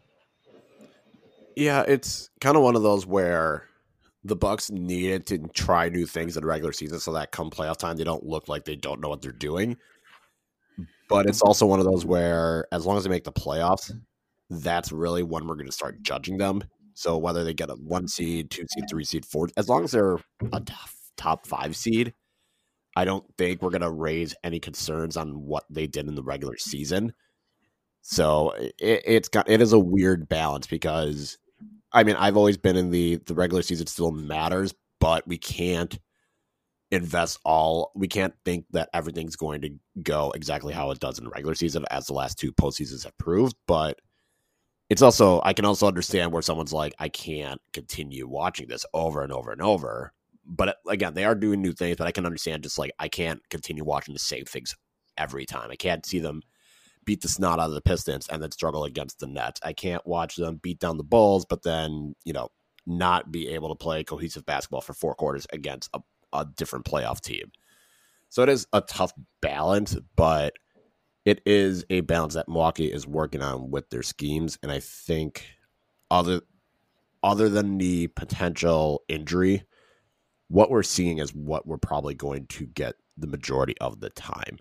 [1.56, 3.64] Yeah, it's kind of one of those where
[4.24, 7.96] the Bucks needed to try new things in regular season so that come playoff time
[7.96, 9.76] they don't look like they don't know what they're doing.
[11.08, 13.90] But it's also one of those where as long as they make the playoffs,
[14.48, 16.62] that's really when we're going to start judging them.
[16.94, 19.90] So whether they get a one seed, two seed, three seed, four, as long as
[19.90, 20.18] they're
[20.52, 20.60] a
[21.20, 22.14] top five seed,
[22.96, 26.22] I don't think we're going to raise any concerns on what they did in the
[26.22, 27.12] regular season.
[28.02, 31.38] So it, it's got it is a weird balance because
[31.92, 35.98] I mean, I've always been in the the regular season still matters, but we can't
[36.90, 37.92] invest all.
[37.94, 39.70] We can't think that everything's going to
[40.02, 43.16] go exactly how it does in the regular season, as the last two postseasons have
[43.18, 43.54] proved.
[43.66, 44.00] But
[44.88, 49.22] it's also I can also understand where someone's like, I can't continue watching this over
[49.22, 50.12] and over and over.
[50.44, 53.08] But uh, again, they are doing new things, but I can understand just like I
[53.08, 54.74] can't continue watching the same things
[55.16, 55.70] every time.
[55.70, 56.42] I can't see them
[57.04, 59.60] beat the snot out of the Pistons and then struggle against the Nets.
[59.62, 62.48] I can't watch them beat down the Bulls, but then, you know,
[62.86, 66.00] not be able to play cohesive basketball for four quarters against a,
[66.32, 67.52] a different playoff team.
[68.28, 70.54] So it is a tough balance, but
[71.24, 74.58] it is a balance that Milwaukee is working on with their schemes.
[74.62, 75.44] And I think
[76.10, 76.42] other
[77.22, 79.62] other than the potential injury,
[80.50, 84.58] what we're seeing is what we're probably going to get the majority of the time.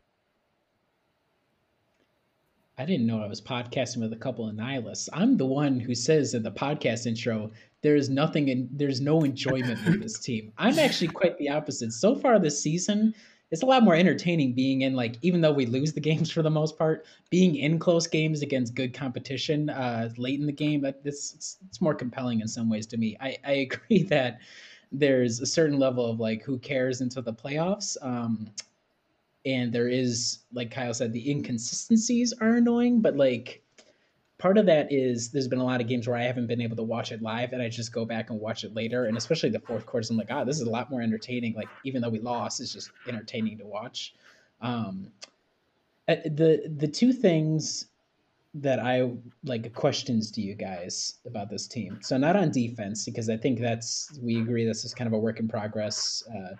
[2.77, 5.09] I didn't know I was podcasting with a couple of nihilists.
[5.11, 9.21] I'm the one who says in the podcast intro, there is nothing and there's no
[9.23, 10.53] enjoyment with this team.
[10.59, 11.91] I'm actually quite the opposite.
[11.91, 13.15] So far this season,
[13.49, 16.43] it's a lot more entertaining being in like even though we lose the games for
[16.43, 20.81] the most part, being in close games against good competition uh, late in the game.
[20.81, 23.17] That this it's, it's more compelling in some ways to me.
[23.19, 24.39] I, I agree that
[24.91, 27.97] there's a certain level of like who cares until the playoffs.
[28.01, 28.49] Um,
[29.45, 33.63] and there is like Kyle said, the inconsistencies are annoying, but like
[34.37, 36.75] part of that is there's been a lot of games where I haven't been able
[36.77, 39.05] to watch it live and I just go back and watch it later.
[39.05, 41.53] And especially the fourth quarters, I'm like, ah, oh, this is a lot more entertaining.
[41.53, 44.15] Like even though we lost, it's just entertaining to watch.
[44.61, 45.11] Um,
[46.07, 47.85] uh, the the two things
[48.55, 49.11] that I
[49.43, 51.99] like questions to you guys about this team.
[52.01, 55.19] So not on defense because I think that's we agree this is kind of a
[55.19, 56.23] work in progress.
[56.35, 56.55] Uh,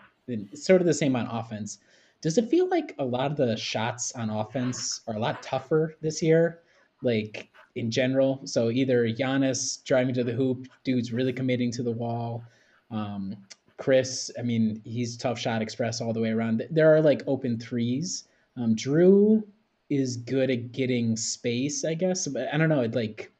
[0.53, 1.79] sort of the same on offense.
[2.21, 5.95] Does it feel like a lot of the shots on offense are a lot tougher
[6.01, 6.59] this year?
[7.01, 11.91] Like in general, so either Giannis driving to the hoop, dude's really committing to the
[11.91, 12.43] wall.
[12.91, 13.37] Um,
[13.77, 16.67] Khris, I mean, he's tough shot express all the way around.
[16.69, 18.25] There are like open threes.
[18.57, 19.43] Um, Jrue
[19.89, 22.81] is good at getting space, I guess, but I don't know.
[22.81, 23.31] It like,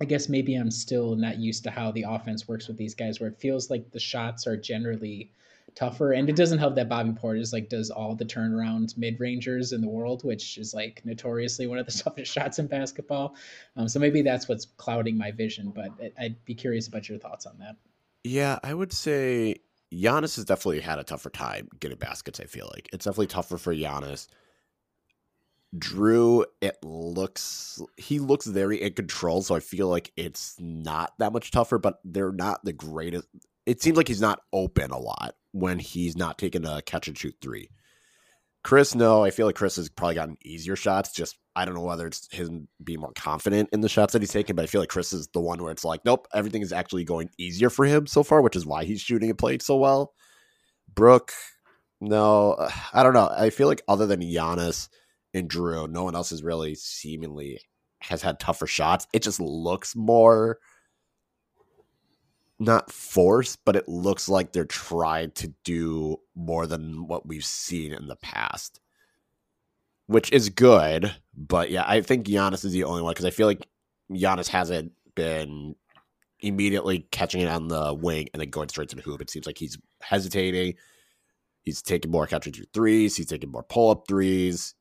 [0.00, 3.20] I guess maybe I'm still not used to how the offense works with these guys,
[3.20, 5.32] where it feels like the shots are generally
[5.74, 6.12] tougher.
[6.12, 9.80] And it doesn't help that Bobby Portis like does all the turnaround mid rangers in
[9.80, 13.36] the world, which is like notoriously one of the toughest shots in basketball.
[13.76, 15.72] Um, so maybe that's what's clouding my vision.
[15.74, 17.76] But I'd be curious about your thoughts on that.
[18.24, 19.56] Yeah, I would say
[19.92, 22.40] Giannis has definitely had a tougher time getting baskets.
[22.40, 24.26] I feel like it's definitely tougher for Giannis.
[25.76, 31.32] Jrue, it looks he looks very in control, so I feel like it's not that
[31.32, 33.28] much tougher, but they're not the greatest.
[33.66, 37.18] It seems like he's not open a lot, when he's not taking a catch and
[37.18, 37.68] shoot three.
[38.64, 41.12] Khris, no, I feel like Khris has probably gotten easier shots.
[41.12, 44.32] Just I don't know whether it's him being more confident in the shots that he's
[44.32, 46.72] taking, but I feel like Khris is the one where it's like, nope, everything is
[46.72, 49.76] actually going easier for him so far, which is why he's shooting and played so
[49.76, 50.14] well.
[50.92, 51.32] Brook,
[52.00, 52.56] no,
[52.92, 53.30] I don't know.
[53.30, 54.88] I feel like other than Giannis
[55.34, 55.90] and Jrue.
[55.90, 57.60] no one else has really seemingly
[58.00, 59.06] has had tougher shots.
[59.12, 60.58] It just looks more
[62.58, 67.92] not forced, but it looks like they're trying to do more than what we've seen
[67.92, 68.80] in the past,
[70.06, 71.14] which is good.
[71.36, 73.66] But yeah, I think Giannis is the only one because I feel like
[74.10, 75.76] Giannis hasn't been
[76.40, 79.20] immediately catching it on the wing and then going straight to the hoop.
[79.20, 80.74] It seems like he's hesitating.
[81.62, 83.16] He's taking more catch and shoot threes.
[83.16, 84.74] He's taking more pull up threes.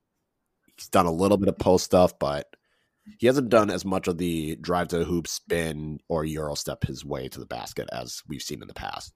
[0.77, 2.55] He's done a little bit of post stuff, but
[3.17, 6.83] he hasn't done as much of the drive to the hoop spin or euro step
[6.83, 9.13] his way to the basket as we've seen in the past.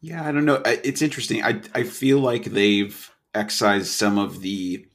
[0.00, 0.62] Yeah, I don't know.
[0.64, 1.42] It's interesting.
[1.42, 4.86] I I feel like they've excised some of the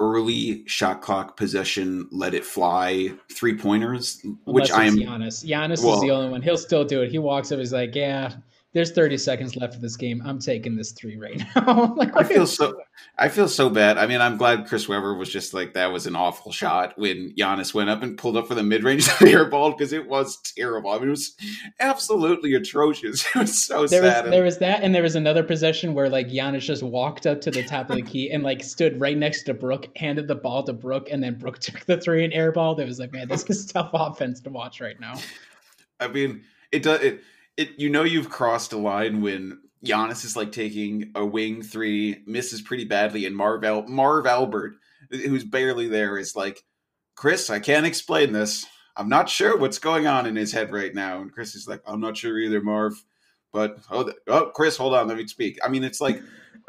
[0.00, 4.96] early shot clock possession, let it fly three pointers, which I am.
[4.96, 5.44] Giannis.
[5.44, 6.42] Giannis well, is the only one.
[6.42, 7.10] He'll still do it.
[7.10, 7.58] He walks up.
[7.58, 8.34] He's like, "Yeah,
[8.76, 10.20] there's 30 seconds left of this game.
[10.22, 11.94] I'm taking this three right now.
[11.96, 12.78] like, I feel so.
[13.16, 13.96] I feel so bad.
[13.96, 17.32] I mean, I'm glad Chris Webber was just like that was an awful shot when
[17.38, 20.36] Giannis went up and pulled up for the mid range air ball because it was
[20.42, 20.90] terrible.
[20.90, 21.34] I mean, it was
[21.80, 23.24] absolutely atrocious.
[23.36, 24.24] It was so there sad.
[24.24, 27.40] Was, there was that, and there was another possession where like Giannis just walked up
[27.42, 30.34] to the top of the key and like stood right next to Brook, handed the
[30.34, 32.74] ball to Brook, and then Brook took the three and air ball.
[32.74, 35.14] That was like, man, this is tough offense to watch right now.
[35.98, 37.00] I mean, it does.
[37.00, 37.22] It,
[37.56, 42.22] it you know you've crossed a line when Giannis is like taking a wing three,
[42.26, 44.74] misses pretty badly, and Marv Al- Marv Albert,
[45.10, 46.62] who's barely there, is like,
[47.14, 48.66] Chris, I can't explain this.
[48.96, 51.20] I'm not sure what's going on in his head right now.
[51.20, 52.94] And Chris is like, I'm not sure either, Marv.
[53.52, 55.58] But oh, oh, Chris, hold on, let me speak.
[55.64, 56.20] I mean, it's like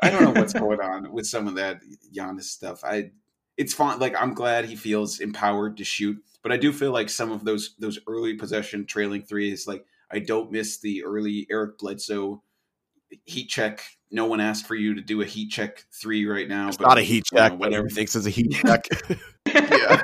[0.02, 1.82] I don't know what's going on with some of that
[2.16, 2.84] Giannis stuff.
[2.84, 3.12] I
[3.58, 4.00] it's fine.
[4.00, 7.44] Like I'm glad he feels empowered to shoot, but I do feel like some of
[7.44, 12.42] those those early possession trailing threes, like I don't miss the early Eric Bledsoe
[13.26, 13.84] heat check.
[14.12, 16.70] No one asked for you to do a heat check three right now.
[16.70, 18.88] It's but not a heat check, know, but everyone thinks it's a heat check.
[19.46, 20.02] yeah.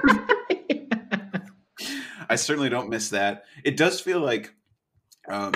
[2.29, 3.43] I certainly don't miss that.
[3.63, 4.53] It does feel like,
[5.27, 5.53] um,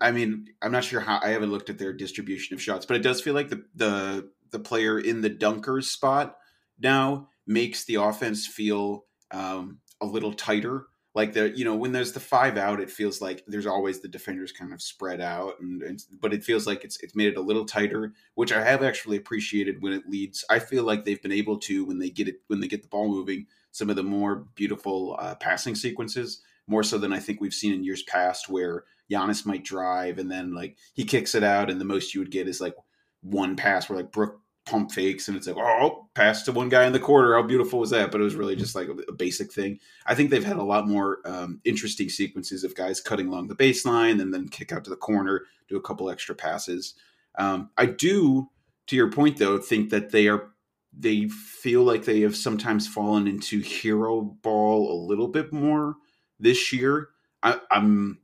[0.00, 2.96] I mean, I'm not sure how I haven't looked at their distribution of shots, but
[2.96, 6.36] it does feel like the the the player in the dunkers spot
[6.78, 10.86] now makes the offense feel um, a little tighter
[11.18, 14.06] like the you know when there's the five out it feels like there's always the
[14.06, 17.36] defenders kind of spread out and, and, but it feels like it's it's made it
[17.36, 21.20] a little tighter which i have actually appreciated when it leads i feel like they've
[21.20, 23.96] been able to when they get it when they get the ball moving some of
[23.96, 28.04] the more beautiful uh, passing sequences more so than i think we've seen in years
[28.04, 32.14] past where Giannis might drive and then like he kicks it out and the most
[32.14, 32.76] you would get is like
[33.22, 36.86] one pass where like Brook pump fakes and it's like oh pass to one guy
[36.86, 38.10] in the quarter how beautiful was that?
[38.10, 39.78] But it was really just like a, a basic thing.
[40.06, 43.56] I think they've had a lot more um, interesting sequences of guys cutting along the
[43.56, 46.94] baseline and then kick out to the corner do a couple extra passes.
[47.38, 48.48] Um, i do
[48.88, 50.48] to your point though think that they are
[50.92, 55.96] they feel like they have sometimes fallen into hero ball a little bit more
[56.40, 57.10] this year.
[57.42, 58.18] I, i'm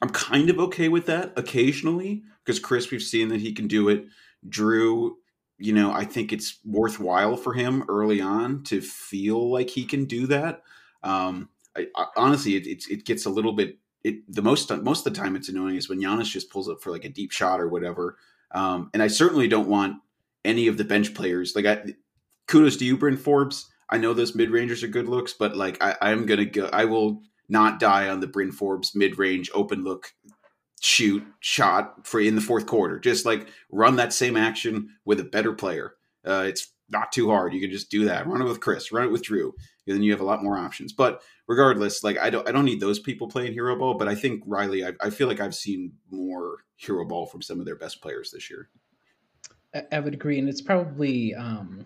[0.00, 3.88] i'm kind of okay with that occasionally because khris we've seen that he can do
[3.88, 4.06] it.
[4.48, 5.12] Jrue
[5.58, 10.04] you know, I think it's worthwhile for him early on to feel like he can
[10.04, 10.62] do that.
[11.02, 13.78] Um, I, I, honestly, it, it, it gets a little bit.
[14.04, 16.80] It the most most of the time it's annoying is when Giannis just pulls up
[16.80, 18.16] for like a deep shot or whatever.
[18.52, 19.96] Um, and I certainly don't want
[20.44, 21.54] any of the bench players.
[21.54, 21.94] Like, I,
[22.46, 23.68] kudos to you, Bryn Forbes.
[23.90, 26.70] I know those mid rangers are good looks, but like I, I'm gonna go.
[26.72, 30.12] I will not die on the Bryn Forbes mid range open look
[30.80, 32.98] shoot shot for in the fourth quarter.
[32.98, 35.94] Just like run that same action with a better player.
[36.26, 37.52] Uh, it's not too hard.
[37.52, 38.26] You can just do that.
[38.26, 38.92] Run it with Khris.
[38.92, 39.52] Run it with Jrue.
[39.86, 40.92] And then you have a lot more options.
[40.92, 43.94] But regardless, like I don't I don't need those people playing hero ball.
[43.94, 47.60] But I think Riley, I, I feel like I've seen more hero ball from some
[47.60, 48.68] of their best players this year.
[49.92, 51.84] I would agree, and it's probably um,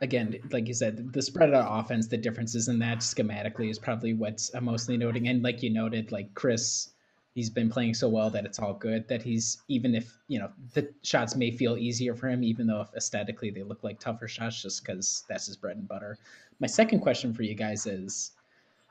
[0.00, 4.14] again, like you said, the spread out offense, the differences in that schematically is probably
[4.14, 5.28] what's I'm mostly noting.
[5.28, 6.92] And like you noted, like Khris
[7.40, 10.50] he's been playing so well that it's all good that he's even if you know
[10.74, 14.28] the shots may feel easier for him even though if aesthetically they look like tougher
[14.28, 16.18] shots just because that's his bread and butter.
[16.60, 18.32] My second question for you guys is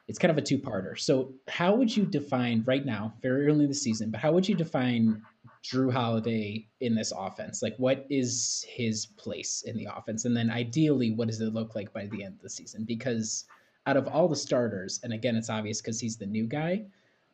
[0.07, 0.97] it's kind of a two-parter.
[0.97, 4.49] So how would you define right now very early in the season but how would
[4.49, 5.21] you define
[5.63, 7.61] jrue holiday in this offense?
[7.61, 10.25] Like what is his place in the offense?
[10.25, 12.83] And then ideally what does it look like by the end of the season?
[12.83, 13.45] Because
[13.85, 16.83] out of all the starters and again it's obvious because he's the new guy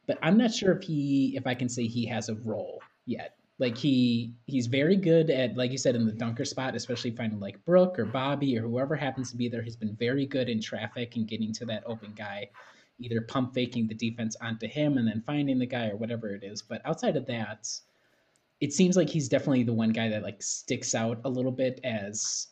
[0.08, 3.38] but I'm not sure if he if I can say he has a role yet.
[3.58, 7.40] Like he he's very good at like you said in the dunker spot, especially finding
[7.40, 9.62] like Brook or Bobby or whoever happens to be there.
[9.62, 12.50] He's been very good in traffic and getting to that open guy,
[13.00, 16.44] either pump faking the defense onto him and then finding the guy or whatever it
[16.44, 16.62] is.
[16.62, 17.70] But outside of that,
[18.60, 21.80] it seems like he's definitely the one guy that like sticks out a little bit
[21.84, 22.48] as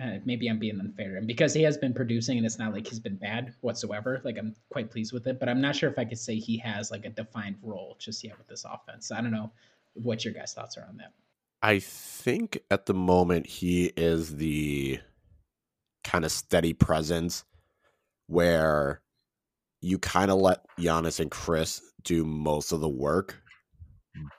[0.00, 2.86] uh, maybe I'm being unfair, and because he has been producing, and it's not like
[2.86, 4.20] he's been bad whatsoever.
[4.24, 6.58] Like I'm quite pleased with it, but I'm not sure if I could say he
[6.58, 9.10] has like a defined role just yet with this offense.
[9.10, 9.50] I don't know
[9.94, 11.12] what your guys' thoughts are on that.
[11.62, 15.00] I think at the moment he is the
[16.04, 17.44] kind of steady presence
[18.26, 19.00] where
[19.80, 23.42] you kind of let Giannis and Khris do most of the work.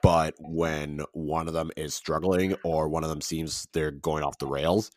[0.02, 4.38] But when one of them is struggling or one of them seems they're going off
[4.38, 4.90] the rails,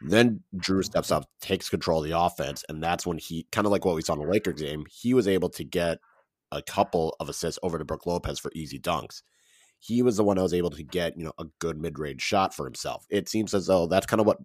[0.00, 0.82] then Jrue mm-hmm.
[0.82, 3.94] steps up, takes control of the offense, and that's when he kind of like what
[3.94, 4.84] we saw in the Lakers game.
[4.90, 5.98] He was able to get
[6.52, 9.22] a couple of assists over to Brook Lopez for easy dunks.
[9.78, 12.22] He was the one that was able to get you know a good mid range
[12.22, 13.06] shot for himself.
[13.10, 14.38] It seems as though that's kind of what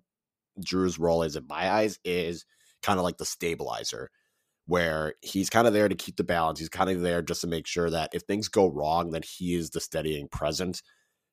[0.61, 2.45] Jrue's role is in my eyes is
[2.81, 4.09] kind of like the stabilizer,
[4.67, 6.59] where he's kind of there to keep the balance.
[6.59, 9.55] He's kind of there just to make sure that if things go wrong, then he
[9.55, 10.83] is the steadying presence,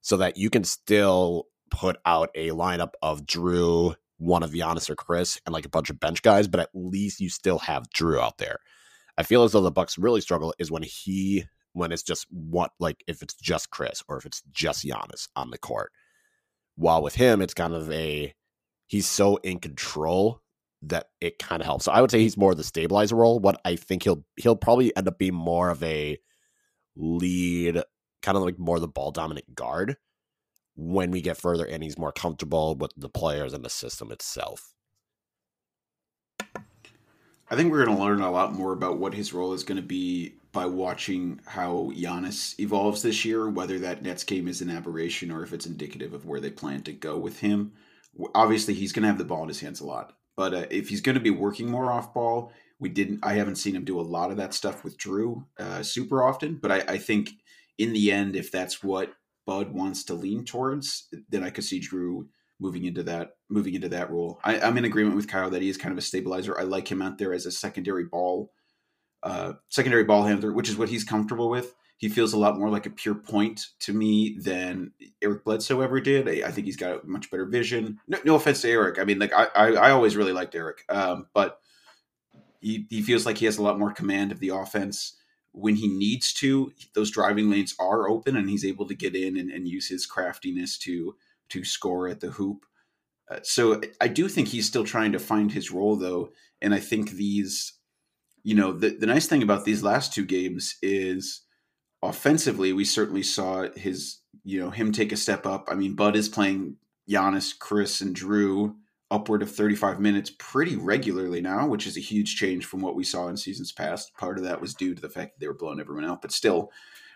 [0.01, 4.95] so that you can still put out a lineup of Jrue, one of Giannis or
[4.95, 8.21] Khris and like a bunch of bench guys, but at least you still have Jrue
[8.21, 8.59] out there.
[9.19, 12.71] I feel as though the Bucks really struggle is when he when it's just what
[12.79, 15.91] like if it's just Khris or if it's just Giannis on the court.
[16.77, 18.33] While with him, it's kind of a
[18.87, 20.41] he's so in control
[20.83, 21.87] that it kind of helps.
[21.87, 23.41] So I would say he's more of the stabilizer role.
[23.41, 26.17] What I think he'll he'll probably end up being more of a
[26.95, 27.83] lead,
[28.23, 29.97] kind of like more the ball dominant guard
[30.75, 34.75] when we get further and he's more comfortable with the players and the system itself.
[37.53, 39.77] I think we're going to learn a lot more about what his role is going
[39.77, 44.71] to be by watching how Giannis evolves this year, whether that Nets game is an
[44.71, 47.73] aberration or if it's indicative of where they plan to go with him.
[48.35, 50.89] Obviously, he's going to have the ball in his hands a lot, but uh, if
[50.89, 53.21] he's going to be working more off ball, we didn't.
[53.23, 56.57] I haven't seen him do a lot of that stuff with Jrue uh, super often,
[56.57, 57.31] but I, I think
[57.79, 59.13] in the end, if that's what
[59.47, 62.27] Bud wants to lean towards, then I could see Jrue
[62.61, 64.41] moving into that moving into that role.
[64.45, 66.59] I, am in agreement with Kyle that he is kind of a stabilizer.
[66.59, 68.53] I like him out there as a secondary ball
[69.23, 71.75] uh, secondary ball handler, which is what he's comfortable with.
[71.97, 76.01] He feels a lot more like a pure point to me than Eric Bledsoe ever
[76.01, 76.29] did.
[76.29, 78.01] I, I think he's got a much better vision.
[78.09, 78.99] No, no, offense to Eric.
[78.99, 81.61] I mean, like I, I, I always really liked Eric, um, but
[82.61, 85.15] he, he feels like he has a lot more command of the offense
[85.53, 89.37] when he needs to, those driving lanes are open and he's able to get in
[89.37, 91.15] and, and use his craftiness to
[91.51, 92.65] to score at the hoop.
[93.31, 96.33] Uh, so I do think he's still trying to find his role though,
[96.63, 97.75] and I think these,
[98.43, 101.43] you know, the the nice thing about these last two games is
[102.03, 105.69] offensively we certainly saw his, you know, him take a step up.
[105.71, 106.77] I mean, Bud is playing
[107.09, 108.75] Giannis, Khris, and Jrue
[109.13, 113.05] upward of 35 minutes pretty regularly now, which is a huge change from what we
[113.05, 114.15] saw in seasons past.
[114.17, 116.33] Part of that was due to the fact that they were blowing everyone out, but
[116.33, 116.73] still,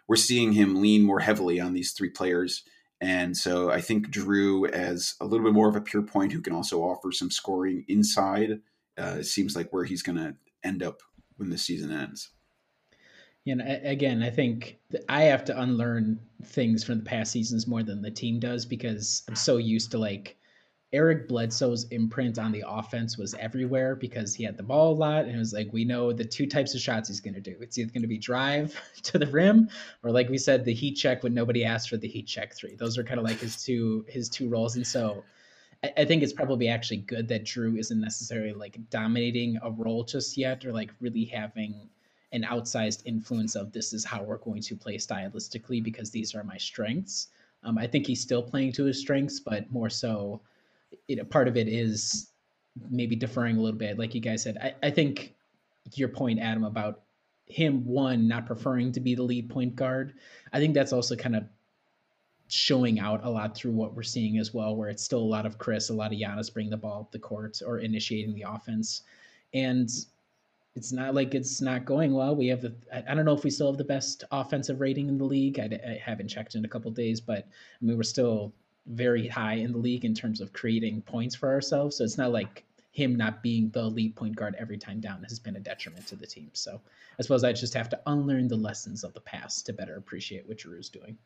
[0.07, 2.63] we're seeing him lean more heavily on these three players.
[3.01, 6.41] And so I think Jrue as a little bit more of a pure point who
[6.41, 8.61] can also offer some scoring inside,
[8.97, 11.03] uh, seems like where he's going to end up
[11.37, 12.31] when the season ends.
[13.45, 14.79] Know, again, I think
[15.09, 19.23] I have to unlearn things from the past seasons more than the team does because
[19.29, 20.37] I'm so used to like
[20.93, 25.25] Eric Bledsoe's imprint on the offense was everywhere because he had the ball a lot,
[25.25, 27.57] and it was like we know the two types of shots he's going to do.
[27.61, 29.69] It's either going to be drive to the rim,
[30.05, 32.77] or like we said, the heat check when nobody asked for the heat check three.
[32.77, 35.25] Those are kind of like his two his two roles, and so
[35.83, 40.05] I, I think it's probably actually good that Jrue isn't necessarily like dominating a role
[40.05, 41.89] just yet, or like really having
[42.33, 46.45] an outsized influence of this is how we're going to play stylistically because these are
[46.45, 47.29] my strengths.
[47.65, 50.41] Um, I think he's still playing to his strengths, but more so
[51.09, 52.31] you know, part of it is
[52.91, 54.59] maybe deferring a little bit, like you guys said.
[54.63, 55.35] I, I think
[55.95, 57.03] your point, Adam, about
[57.47, 60.15] him one not preferring to be the lead point guard.
[60.53, 61.45] I think that's also kind of
[62.49, 65.47] showing out a lot through what we're seeing as well, where it's still a lot
[65.47, 68.45] of Khris, a lot of Giannis bringing the ball up the court or initiating the
[68.49, 69.03] offense,
[69.55, 69.91] and
[70.75, 72.37] it's not like it's not going well.
[72.37, 75.19] We have the I don't know if we still have the best offensive rating in
[75.19, 75.59] the league.
[75.59, 78.53] I, I haven't checked in a couple days, but I mean we're still
[78.87, 81.97] very high in the league in terms of creating points for ourselves.
[81.97, 85.39] So it's not like him not being the lead point guard every time down has
[85.39, 86.51] been a detriment to the team.
[86.55, 86.81] So
[87.19, 90.49] I suppose I just have to unlearn the lessons of the past to better appreciate
[90.49, 91.19] what Jrue's doing.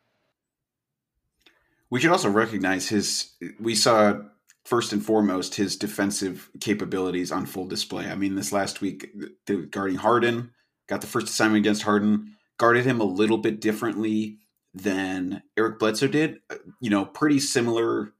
[1.91, 3.33] We should also recognize his.
[3.61, 4.21] We saw
[4.65, 8.07] first and foremost his defensive capabilities on full display.
[8.07, 9.11] I mean, this last week,
[9.47, 10.53] the guarding Harden
[10.87, 14.39] got the first assignment against Harden, guarded him a little bit differently
[14.75, 16.41] than Eric Bledsoe did.
[16.51, 18.13] Uh, you know, pretty similar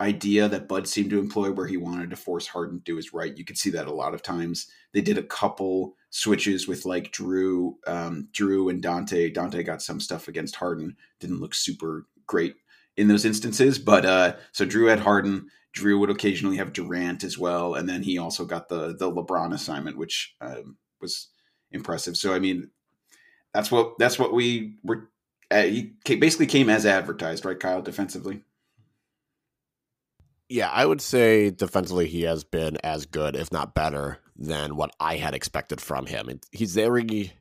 [0.00, 3.12] idea that Bud seemed to employ where he wanted to force Harden to do his
[3.12, 3.36] right.
[3.36, 4.68] You could see that a lot of times.
[4.92, 9.30] They did a couple switches with like Jrue, um, Jrue and Dante.
[9.30, 10.96] Dante got some stuff against Harden.
[11.20, 12.54] Didn't look super great
[12.96, 15.48] in those instances, but uh, so Jrue had Harden.
[15.76, 19.54] Jrue would occasionally have Durant as well, and then he also got the the LeBron
[19.54, 21.28] assignment, which um, was
[21.70, 22.16] impressive.
[22.16, 22.70] So I mean,
[23.54, 25.10] that's what that's what we were.
[25.50, 27.82] Uh, he basically came as advertised, right, Kyle?
[27.82, 28.42] Defensively.
[30.48, 34.90] Yeah, I would say defensively he has been as good, if not better, than what
[34.98, 36.40] I had expected from him.
[36.50, 37.32] he's very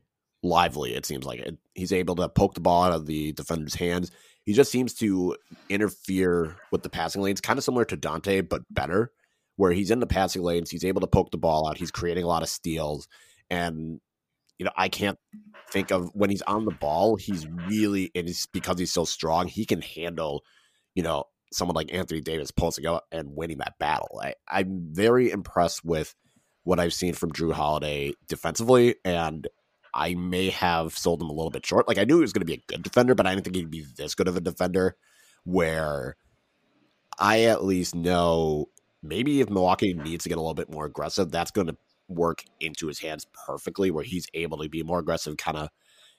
[0.43, 0.93] lively.
[0.93, 1.43] It seems like
[1.74, 4.12] he's able to poke the ball out of the defender's hands.
[4.45, 5.36] He just seems to
[5.70, 9.12] interfere with the passing lanes, kind of similar to Dante, but better.
[9.55, 11.78] Where he's in the passing lanes, he's able to poke the ball out.
[11.78, 13.07] He's creating a lot of steals,
[13.49, 13.99] and
[14.60, 15.18] you know I can't
[15.72, 17.16] think of when he's on the ball.
[17.16, 19.47] He's really and it's because he's so strong.
[19.47, 20.43] He can handle,
[20.93, 24.20] you know, someone like Anthony Davis posting out and winning that battle.
[24.22, 26.14] I, I'm very impressed with
[26.64, 29.47] what I've seen from Jrue Holiday defensively, and
[29.93, 31.88] I may have sold him a little bit short.
[31.88, 33.55] Like I knew he was going to be a good defender, but I didn't think
[33.55, 34.95] he'd be this good of a defender.
[35.45, 36.18] Where
[37.18, 38.68] I at least know
[39.01, 41.78] maybe if Milwaukee needs to get a little bit more aggressive, that's going to
[42.10, 45.38] work into his hands perfectly, where he's able to be more aggressive.
[45.38, 45.70] Kind of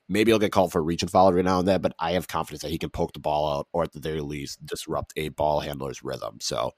[0.09, 2.29] maybe he'll get called for reach and foul every now and then, but I have
[2.29, 5.29] confidence that he can poke the ball out or at the very least disrupt a
[5.31, 6.39] ball handler's rhythm.
[6.41, 6.73] So.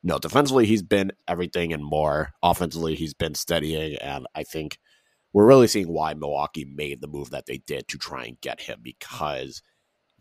[0.00, 2.30] No, defensively he's been everything and more.
[2.40, 4.78] Offensively he's been steadying, and I think
[5.32, 8.60] we're really seeing why Milwaukee made the move that they did to try and get
[8.60, 9.60] him because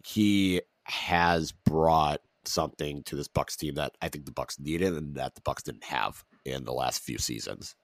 [0.05, 5.15] he has brought something to this Bucks team that I think the Bucks needed and
[5.15, 7.75] that the Bucks didn't have in the last few seasons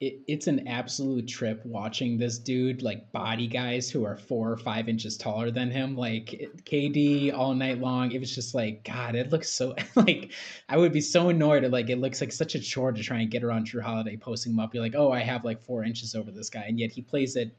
[0.00, 4.56] it, it's an absolute trip watching this dude like body guys who are four or
[4.56, 9.14] five inches taller than him like kd all night long it was just like god
[9.14, 10.32] it looks so like
[10.68, 13.18] i would be so annoyed at like it looks like such a chore to try
[13.18, 15.84] and get around jrue holiday posting him up you're like oh i have like four
[15.84, 17.54] inches over this guy and yet he plays it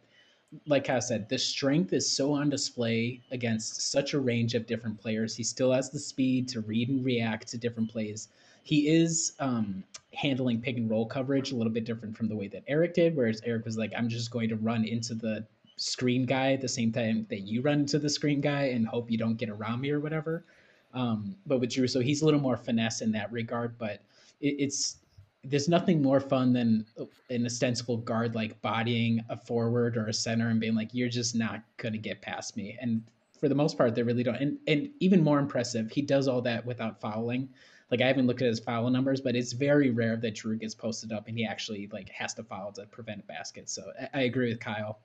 [0.68, 5.00] like I said, the strength is so on display against such a range of different
[5.00, 5.34] players.
[5.34, 8.28] He still has the speed to read and react to different plays.
[8.64, 9.84] He is um,
[10.14, 13.16] handling pick and roll coverage a little bit different from the way that Eric did,
[13.16, 15.46] whereas Eric was like, I'm just going to run into the
[15.78, 19.10] screen guy at the same time that you run into the screen guy and hope
[19.10, 20.46] you don't get around me or whatever.
[20.94, 24.02] Um, but with Jrue, so he's a little more finesse in that regard, but
[24.42, 24.98] it, it's
[25.44, 26.86] there's nothing more fun than
[27.30, 31.36] an ostensible guard like bodying a forward or a center and being like, you're just
[31.36, 32.78] not going to get past me.
[32.80, 33.02] And
[33.40, 34.36] for the most part, they really don't.
[34.36, 37.50] And, and even more impressive, he does all that without fouling.
[37.92, 40.74] Like I haven't looked at his foul numbers, but it's very rare that Jrue gets
[40.74, 43.70] posted up and he actually like has to foul to prevent a basket.
[43.70, 45.00] So I, I agree with Kyle.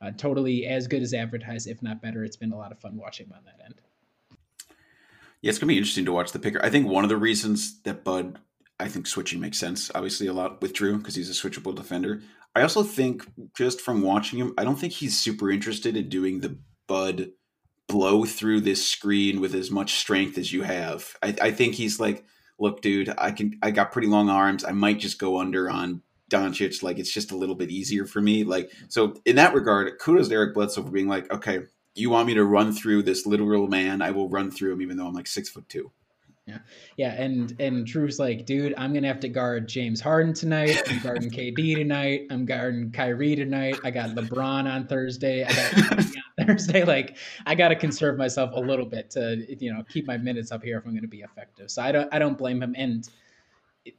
[0.00, 2.24] Uh, totally as good as advertised, if not better.
[2.24, 3.74] It's been a lot of fun watching him on that end.
[5.42, 6.64] Yeah, it's gonna be interesting to watch the picker.
[6.64, 8.38] I think one of the reasons that Bud
[8.80, 12.22] I think switching makes sense, obviously, a lot with Jrue because he's a switchable defender.
[12.54, 13.26] I also think,
[13.56, 17.30] just from watching him, I don't think he's super interested in doing the Bud
[17.88, 21.16] blow through this screen with as much strength as you have.
[21.22, 22.24] I, I think he's like,
[22.58, 24.64] look, dude, I can, I got pretty long arms.
[24.64, 26.82] I might just go under on Doncic.
[26.82, 28.44] Like, it's just a little bit easier for me.
[28.44, 31.60] Like, so in that regard, kudos to Eric Bledsoe for being like, okay,
[31.94, 34.02] you want me to run through this literal man?
[34.02, 35.90] I will run through him, even though I'm like six foot two.
[36.48, 36.58] Yeah,
[36.96, 40.80] yeah, and and Jrue's like, dude, I'm gonna have to guard James Harden tonight.
[40.88, 42.22] I'm guarding KD tonight.
[42.30, 43.78] I'm guarding Kyrie tonight.
[43.84, 45.44] I got LeBron on Thursday.
[45.44, 46.04] I got on
[46.46, 46.84] Thursday.
[46.84, 50.50] Like, I got to conserve myself a little bit to you know keep my minutes
[50.50, 51.70] up here if I'm gonna be effective.
[51.70, 52.74] So I don't I don't blame him.
[52.78, 53.06] And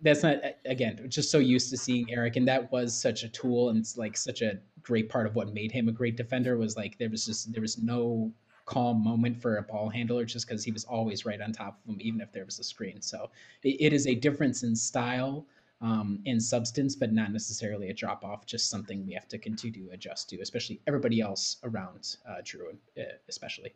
[0.02, 3.70] that's not again just so used to seeing Eric, and that was such a tool
[3.70, 6.76] and it's like such a great part of what made him a great defender was
[6.76, 8.34] like there was just there was no
[8.70, 11.90] calm moment for a ball handler just because he was always right on top of
[11.90, 13.02] him, even if there was a screen.
[13.02, 13.32] So
[13.64, 15.48] it, it is a difference in style,
[15.82, 18.46] um, in substance, but not necessarily a drop off.
[18.46, 22.78] Just something we have to continue to adjust to, especially everybody else around uh, Jrue,
[22.98, 23.74] uh, especially.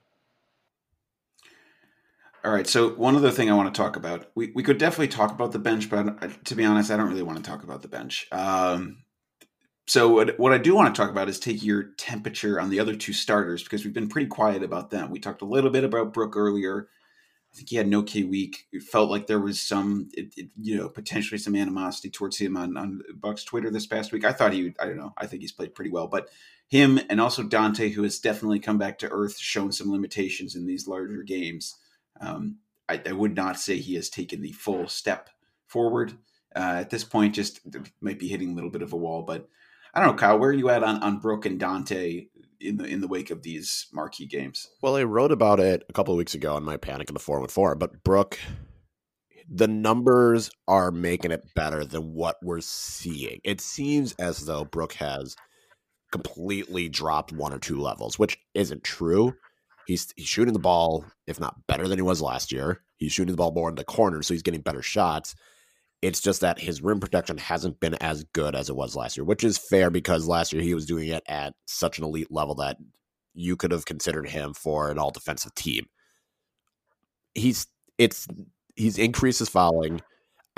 [2.46, 2.68] All right.
[2.68, 5.54] So one other thing I want to talk about, we, we could definitely talk about
[5.54, 8.28] the bench, but to be honest, I don't really want to talk about the bench.
[8.32, 8.98] Um,
[9.86, 12.80] so what, what I do want to talk about is take your temperature on the
[12.80, 15.12] other two starters because we've been pretty quiet about them.
[15.12, 16.88] We talked a little bit about Brook earlier.
[17.54, 18.66] I think he had an okay week.
[18.72, 22.56] It felt like there was some, it, it, you know, potentially some animosity towards him
[22.58, 24.26] on, on Bucks Twitter this past week.
[24.26, 26.08] I thought he, I don't know, I think he's played pretty well.
[26.08, 26.30] But
[26.68, 30.66] him and also Dante, who has definitely come back to earth, shown some limitations in
[30.66, 31.76] these larger games.
[32.20, 32.58] Um,
[32.90, 35.30] I, I, would not say he has taken the full step
[35.68, 36.14] forward
[36.56, 37.36] uh, at this point.
[37.36, 37.60] Just
[38.02, 39.48] might be hitting a little bit of a wall, but
[39.94, 40.40] I don't know, Kyle.
[40.40, 42.28] Where are you at on on Brook and Dante
[42.60, 44.70] in the in the wake of these marquee games?
[44.82, 47.20] Well, I wrote about it a couple of weeks ago in my Panic in the
[47.20, 48.40] Four and Four, but Brook,
[49.50, 53.40] the numbers are making it better than what we're seeing.
[53.44, 55.36] It seems as though Brook has
[56.12, 59.34] completely dropped one or two levels, which isn't true.
[59.86, 62.82] He's he's shooting the ball, if not better than he was last year.
[62.98, 65.36] He's shooting the ball more in the corner, so he's getting better shots.
[66.04, 69.24] It's just that his rim protection hasn't been as good as it was last year,
[69.24, 72.56] which is fair because last year he was doing it at such an elite level
[72.56, 72.76] that
[73.34, 75.86] you could have considered him for an all defensive team.
[77.34, 78.28] He's it's
[78.76, 80.02] he's increased his fouling.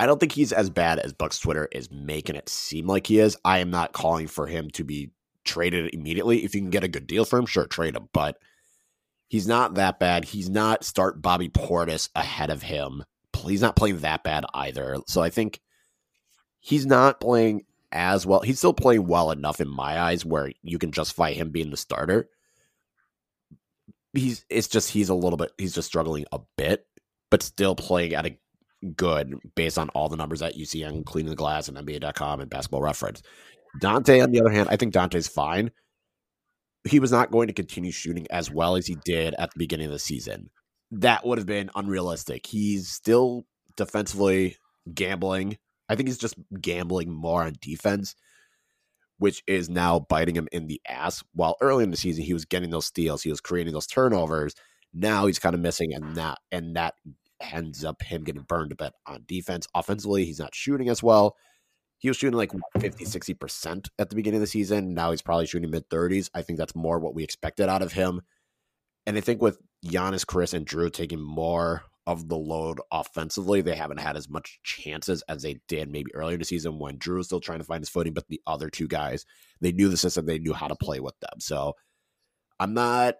[0.00, 3.20] I don't think he's as bad as Bucks Twitter is making it seem like he
[3.20, 3.36] is.
[3.44, 5.12] I am not calling for him to be
[5.44, 6.44] traded immediately.
[6.44, 8.08] If you can get a good deal for him, sure, trade him.
[8.12, 8.36] But
[9.28, 10.24] he's not that bad.
[10.24, 13.04] He's not start Bobby Portis ahead of him.
[13.44, 14.98] He's not playing that bad either.
[15.06, 15.60] So I think
[16.60, 18.40] he's not playing as well.
[18.40, 21.76] He's still playing well enough in my eyes where you can justify him being the
[21.76, 22.28] starter.
[24.12, 26.86] He's it's just he's a little bit he's just struggling a bit,
[27.30, 28.38] but still playing at a
[28.96, 32.40] good based on all the numbers that you see on Cleaning the Glass and NBA.com
[32.40, 33.22] and Basketball Reference.
[33.80, 35.70] Dante, on the other hand, I think Dante's fine.
[36.88, 39.86] He was not going to continue shooting as well as he did at the beginning
[39.86, 40.50] of the season.
[40.90, 42.46] That would have been unrealistic.
[42.46, 44.56] He's still defensively
[44.92, 45.58] gambling.
[45.88, 48.14] I think he's just gambling more on defense,
[49.18, 51.22] which is now biting him in the ass.
[51.32, 54.54] While early in the season he was getting those steals, he was creating those turnovers.
[54.92, 56.94] Now he's kind of missing, and that and that
[57.40, 59.66] ends up him getting burned a bit on defense.
[59.74, 61.36] Offensively, he's not shooting as well.
[61.98, 64.92] He was shooting like 50, 60% at the beginning of the season.
[64.94, 66.28] Now he's probably shooting mid 30s.
[66.34, 68.20] I think that's more what we expected out of him.
[69.06, 73.74] And I think with Giannis, Khris, and Jrue taking more of the load offensively, they
[73.74, 77.16] haven't had as much chances as they did maybe earlier in the season when Jrue
[77.16, 78.14] was still trying to find his footing.
[78.14, 79.26] But the other two guys,
[79.60, 81.40] they knew the system, they knew how to play with them.
[81.40, 81.74] So
[82.60, 83.16] I'm not,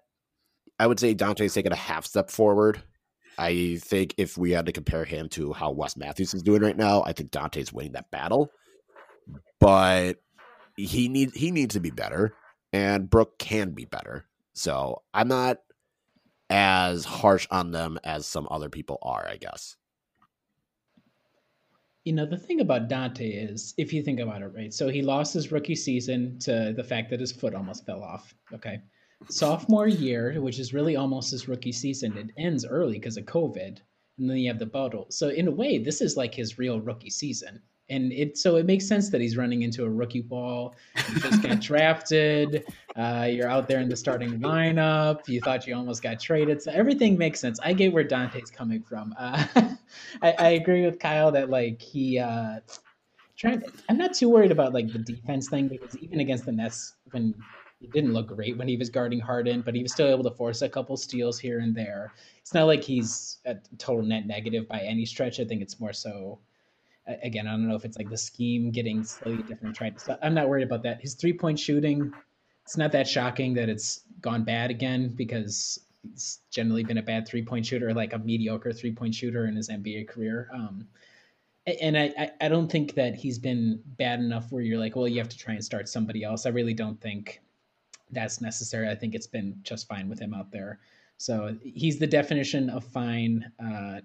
[0.79, 2.83] I would say Dante's taken a half step forward
[3.39, 6.77] I think if we had to compare him to how Wes Matthews is doing right
[6.77, 8.51] now, I think Dante's winning that battle.
[9.61, 10.17] But
[10.77, 12.35] he need he needs to be better,
[12.73, 14.27] and Brook can be better.
[14.55, 15.59] So I'm not
[16.51, 19.77] as harsh on them as some other people are, I guess.
[22.05, 24.73] You know, the thing about Dante is, if you think about it, right?
[24.73, 28.33] So he lost his rookie season to the fact that his foot almost fell off.
[28.55, 28.81] Okay
[29.29, 33.79] sophomore year, which is really almost his rookie season, it ends early because of COVID,
[34.19, 35.07] and then you have the bottle.
[35.11, 38.67] So in a way, this is like his real rookie season, and it so it
[38.67, 40.75] makes sense that he's running into a rookie ball.
[41.09, 42.65] You just got drafted.
[42.97, 45.29] Uh, you're out there in the starting lineup.
[45.29, 47.61] You thought you almost got traded, so everything makes sense.
[47.63, 49.15] I get where Dante's coming from.
[49.19, 49.45] Uh,
[50.23, 52.19] I, I, agree with Kyle that like he.
[52.19, 52.61] Uh,
[53.37, 56.95] trying I'm not too worried about like the defense thing because even against the Nets
[57.11, 57.35] when
[57.81, 60.31] he didn't look great when he was guarding Harden, but he was still able to
[60.31, 62.13] force a couple steals here and there.
[62.41, 65.41] It's not like he's a total net negative by any stretch.
[65.41, 66.39] I think it's more so.
[67.23, 69.77] Again, I don't know if it's like the scheme getting slightly different.
[69.77, 71.01] Trying I'm not worried about that.
[71.01, 72.13] His three point shooting,
[72.65, 77.27] it's not that shocking that it's gone bad again because he's generally been a bad
[77.27, 80.49] three point shooter, like a mediocre three point shooter in his NBA career.
[80.53, 80.89] Um,
[81.81, 85.19] and I, I don't think that he's been bad enough where you're like, well, you
[85.19, 86.47] have to try and start somebody else.
[86.47, 87.41] I really don't think
[88.13, 88.89] that's necessary.
[88.89, 90.79] I think it's been just fine with him out there.
[91.19, 93.51] So he's the definition of fine.
[93.59, 94.01] Uh,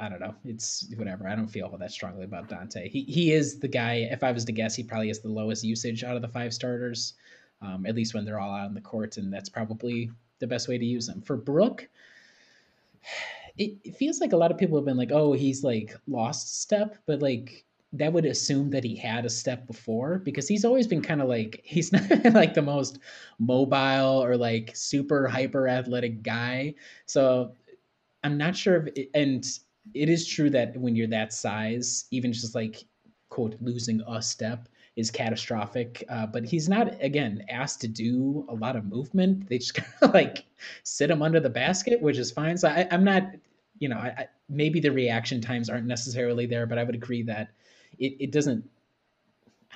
[0.00, 0.34] I don't know.
[0.44, 1.28] It's whatever.
[1.28, 2.88] I don't feel that strongly about Dante.
[2.88, 4.08] He he is the guy.
[4.10, 6.54] If I was to guess, he probably has the lowest usage out of the five
[6.54, 7.14] starters,
[7.62, 10.68] um, at least when they're all out on the court, and that's probably the best
[10.68, 11.20] way to use them.
[11.22, 11.88] For Brook,
[13.56, 16.62] it, it feels like a lot of people have been like, "Oh, he's like lost
[16.62, 20.86] step," but like that would assume that he had a step before because he's always
[20.86, 22.02] been kind of like he's not
[22.34, 22.98] like the most
[23.38, 26.74] mobile or like super hyper athletic guy.
[27.06, 27.52] So
[28.24, 29.46] I'm not sure if it, and
[29.92, 32.84] it is true that when you're that size, even just like
[33.28, 36.04] quote losing a step is catastrophic.
[36.08, 39.48] Uh, but he's not again asked to do a lot of movement.
[39.48, 40.44] They just kind of like
[40.84, 42.56] sit him under the basket, which is fine.
[42.56, 43.24] So I, am not,
[43.78, 47.22] you know, I, I, maybe the reaction times aren't necessarily there, but I would agree
[47.24, 47.50] that
[47.98, 48.64] it, it doesn't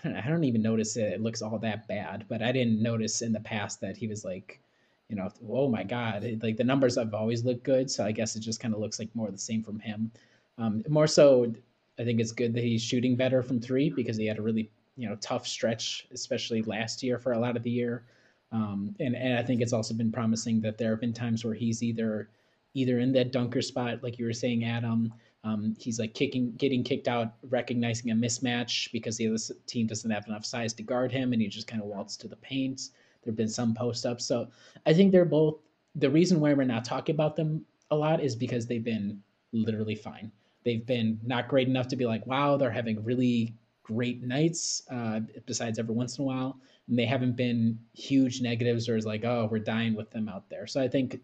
[0.05, 2.81] I don't, I don't even notice it, it looks all that bad, but I didn't
[2.81, 4.61] notice in the past that he was like,
[5.09, 7.91] you know, oh my God, it, like the numbers have always looked good.
[7.91, 10.11] So I guess it just kind of looks like more the same from him.
[10.59, 11.53] Um, more so,
[11.99, 14.71] I think it's good that he's shooting better from three because he had a really,
[14.97, 18.05] you know, tough stretch, especially last year for a lot of the year.
[18.53, 21.55] Um, and, and I think it's also been promising that there have been times where
[21.55, 22.29] he's either
[22.75, 26.85] either in that dunker spot, like you were saying, Adam, um, he's like kicking, getting
[26.85, 31.11] kicked out, recognizing a mismatch because the other team doesn't have enough size to guard
[31.11, 32.91] him, and he just kind of waltz to the paint.
[33.23, 34.49] There've been some post ups, so
[34.87, 35.61] I think they're both.
[35.95, 39.95] The reason why we're not talking about them a lot is because they've been literally
[39.95, 40.31] fine.
[40.65, 45.21] They've been not great enough to be like, wow, they're having really great nights, uh,
[45.47, 46.61] besides every once in a while.
[46.89, 50.49] And they haven't been huge negatives or is like, oh, we're dying with them out
[50.51, 50.67] there.
[50.67, 51.21] So I think,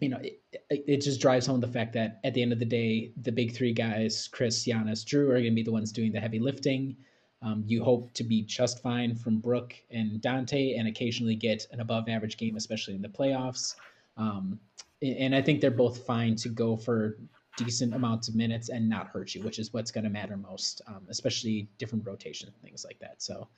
[0.00, 2.64] you know, it, it just drives home the fact that at the end of the
[2.64, 6.12] day, the big three guys, Khris, Giannis, Jrue, are going to be the ones doing
[6.12, 6.96] the heavy lifting.
[7.44, 11.80] Um, you hope to be just fine from Brook and Dante and occasionally get an
[11.80, 13.76] above average game, especially in the playoffs.
[14.16, 14.58] Um,
[15.02, 17.18] and I think they're both fine to go for
[17.56, 20.80] decent amounts of minutes and not hurt you, which is what's going to matter most,
[20.86, 23.22] um, especially different rotation things like that.
[23.22, 23.48] So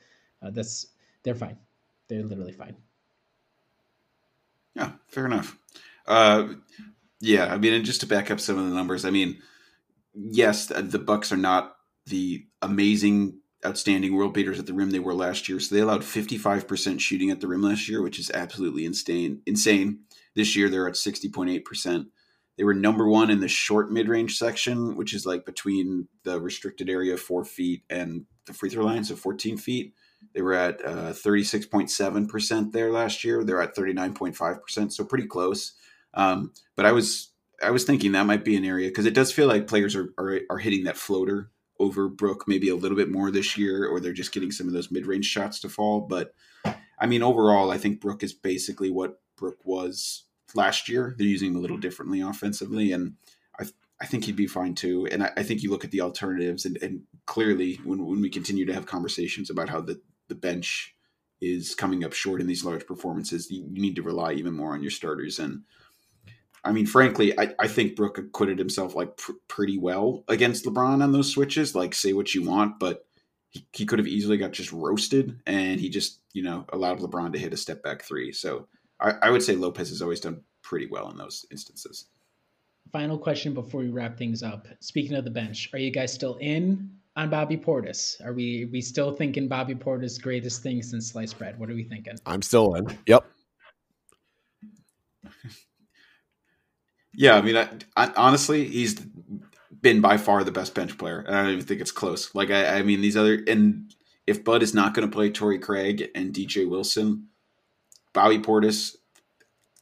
[0.43, 0.89] uh, that's
[1.23, 1.57] they're fine.
[2.09, 2.77] They're literally fine.
[4.75, 5.57] Yeah, fair enough.
[6.07, 6.49] Uh,
[7.21, 9.41] yeah, I mean, and just to back up some of the numbers, I mean,
[10.15, 11.77] yes, the Bucks are not
[12.07, 15.59] the amazing, outstanding world beaters at the rim they were last year.
[15.59, 19.43] So they allowed 55% shooting at the rim last year, which is absolutely insane.
[19.47, 20.01] Insane.
[20.35, 22.07] This year they're at 60.8%.
[22.57, 26.41] They were number one in the short mid range section, which is like between the
[26.41, 29.93] restricted area of four feet and the free throw line, so 14 feet.
[30.35, 33.45] They were at uh, 36.7% there last year.
[33.45, 35.75] They're at 39.5%, so pretty close.
[36.15, 39.33] Um, but I was I was thinking that might be an area because it does
[39.33, 43.11] feel like players are, are, are hitting that floater over Brook maybe a little bit
[43.11, 46.01] more this year, or they're just getting some of those mid range shots to fall.
[46.01, 46.35] But
[46.99, 50.25] I mean, overall, I think Brook is basically what Brook was
[50.55, 51.15] last year.
[51.17, 53.15] They're using him a little differently offensively, and
[53.61, 53.67] I
[54.01, 55.07] I think he'd be fine too.
[55.11, 58.31] And I, I think you look at the alternatives, and, and clearly, when when we
[58.31, 60.95] continue to have conversations about how the the bench
[61.41, 64.73] is coming up short in these large performances, you, you need to rely even more
[64.73, 65.39] on your starters.
[65.39, 65.63] And
[66.67, 71.01] I mean, frankly, I, I think Brook acquitted himself like pr- pretty well against LeBron
[71.01, 71.77] on those switches.
[71.77, 73.07] Like, say what you want, but
[73.51, 77.33] he, he could have easily got just roasted, and he just you know allowed LeBron
[77.35, 78.33] to hit a step back three.
[78.33, 78.67] So
[79.01, 82.07] I, I would say Lopez has always done pretty well in those instances.
[82.93, 84.67] Final question before we wrap things up.
[84.81, 88.21] Speaking of the bench, are you guys still in on Bobby Portis?
[88.27, 91.61] Are we we still thinking Bobby Portis greatest thing since sliced bread?
[91.61, 92.15] What are we thinking?
[92.27, 92.89] I'm still in.
[93.07, 93.25] Yep.
[97.17, 98.95] yeah, I mean, I, I, honestly, he's
[99.81, 102.35] been by far the best bench player, I don't even think it's close.
[102.35, 103.95] Like, I, I mean, these other and
[104.27, 107.29] if Bud is not going to play Torrey Craig and DJ Wilson,
[108.13, 108.97] Bobby Portis,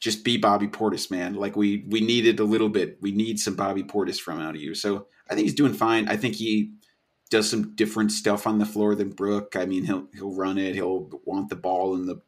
[0.01, 1.35] just be Bobby Portis, man.
[1.35, 2.99] Like we we needed a little bit.
[3.01, 4.75] We need some Bobby Portis from out of you.
[4.75, 6.09] So I think he's doing fine.
[6.09, 6.75] I think he
[7.31, 9.57] does some different stuff on the floor than Brook.
[9.57, 10.75] I mean, he'll he'll run it.
[10.75, 12.21] He'll want the ball in the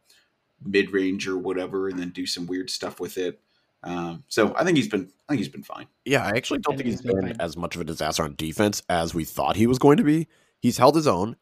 [0.64, 3.40] mid range or whatever, and then do some weird stuff with it.
[3.82, 5.86] Um, so I think he's been I think he's been fine.
[6.04, 7.36] Yeah, I actually don't I think, think he's been fine.
[7.40, 10.28] as much of a disaster on defense as we thought he was going to be.
[10.60, 11.36] He's held his own.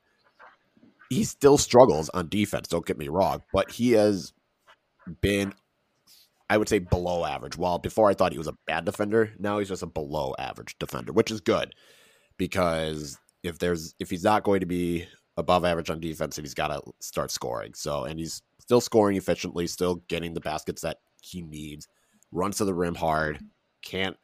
[1.11, 2.69] He still struggles on defense.
[2.69, 4.33] Don't get me wrong, but he has
[5.21, 5.55] been,
[6.51, 7.57] I would say, below average.
[7.57, 10.77] While before I thought he was a bad defender, now he's just a below average
[10.79, 11.75] defender, which is good
[12.37, 15.07] because if there's if he's not going to be
[15.37, 17.75] above average on defense, and he's got to start scoring.
[17.75, 21.89] So, and he's still scoring efficiently, still getting the baskets that he needs,
[22.35, 23.39] runs to the rim hard.
[23.81, 24.17] Can't.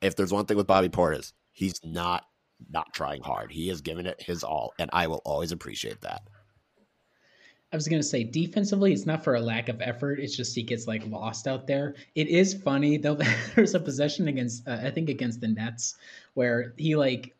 [0.00, 2.24] If there's one thing with Bobby Portis, he's not
[2.70, 3.50] not trying hard.
[3.50, 6.22] He is giving it his all, and I will always appreciate that.
[7.72, 10.20] I was gonna say defensively, it's not for a lack of effort.
[10.20, 11.94] It's just he gets like lost out there.
[12.14, 13.18] It is funny though.
[13.54, 15.96] There's a possession against, uh, I think, against the Nets,
[16.34, 17.34] where he like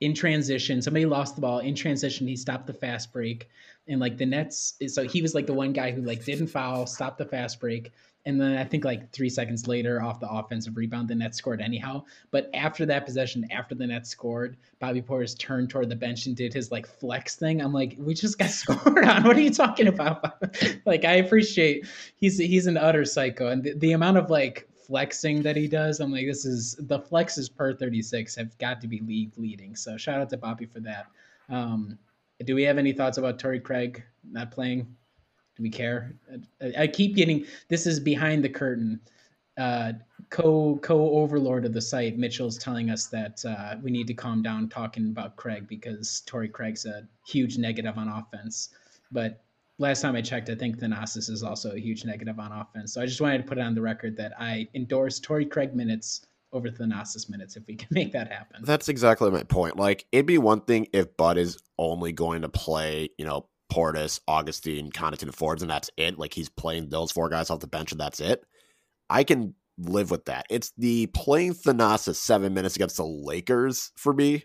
[0.00, 2.28] in transition, somebody lost the ball in transition.
[2.28, 3.48] He stopped the fast break,
[3.88, 4.74] and like the Nets.
[4.88, 7.92] So he was like the one guy who like didn't foul, stopped the fast break,
[8.26, 11.60] and then I think like three seconds later, off the offensive rebound, the Nets scored
[11.60, 12.04] anyhow.
[12.32, 16.36] But after that possession, after the Nets scored, Bobby Portis turned toward the bench and
[16.36, 17.62] did his like flex thing.
[17.62, 19.22] I'm like, we just got scored on.
[19.22, 20.42] What are you talking about?
[20.86, 25.42] like, I appreciate he's he's an utter psycho, and the, the amount of like flexing
[25.42, 29.00] that he does, I'm like, this is the flexes per 36 have got to be
[29.00, 29.76] league leading.
[29.76, 31.06] So shout out to Bobby for that.
[31.48, 31.96] Um,
[32.44, 34.86] do we have any thoughts about Torrey Craig not playing?
[35.56, 36.14] Do we care?
[36.60, 39.00] I, I keep getting this is behind the curtain.
[39.58, 39.94] Uh,
[40.28, 44.42] co co overlord of the site, Mitchell's telling us that uh, we need to calm
[44.42, 48.70] down talking about Craig because Torrey Craig's a huge negative on offense.
[49.10, 49.42] But
[49.78, 52.92] last time I checked, I think Thanasis is also a huge negative on offense.
[52.92, 55.74] So I just wanted to put it on the record that I endorse Torrey Craig
[55.74, 58.62] minutes over Thanasis minutes if we can make that happen.
[58.64, 59.76] That's exactly my point.
[59.76, 64.20] Like it'd be one thing if Bud is only going to play, you know, Portis,
[64.26, 66.18] Augustin, Connaughton, Forbes, and that's it.
[66.18, 68.42] Like he's playing those four guys off the bench, and that's it.
[69.10, 70.46] I can live with that.
[70.48, 74.44] It's the playing Thanasis seven minutes against the Lakers for me.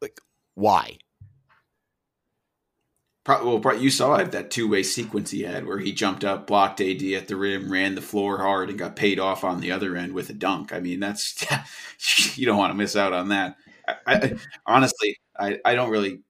[0.00, 0.20] Like,
[0.54, 0.98] why?
[3.26, 6.80] well, you saw it that two way sequence he had where he jumped up, blocked
[6.80, 9.96] AD at the rim, ran the floor hard, and got paid off on the other
[9.96, 10.72] end with a dunk.
[10.72, 11.44] I mean, that's
[12.38, 13.56] you don't want to miss out on that.
[13.88, 14.36] I, I,
[14.66, 16.20] honestly, I, I don't really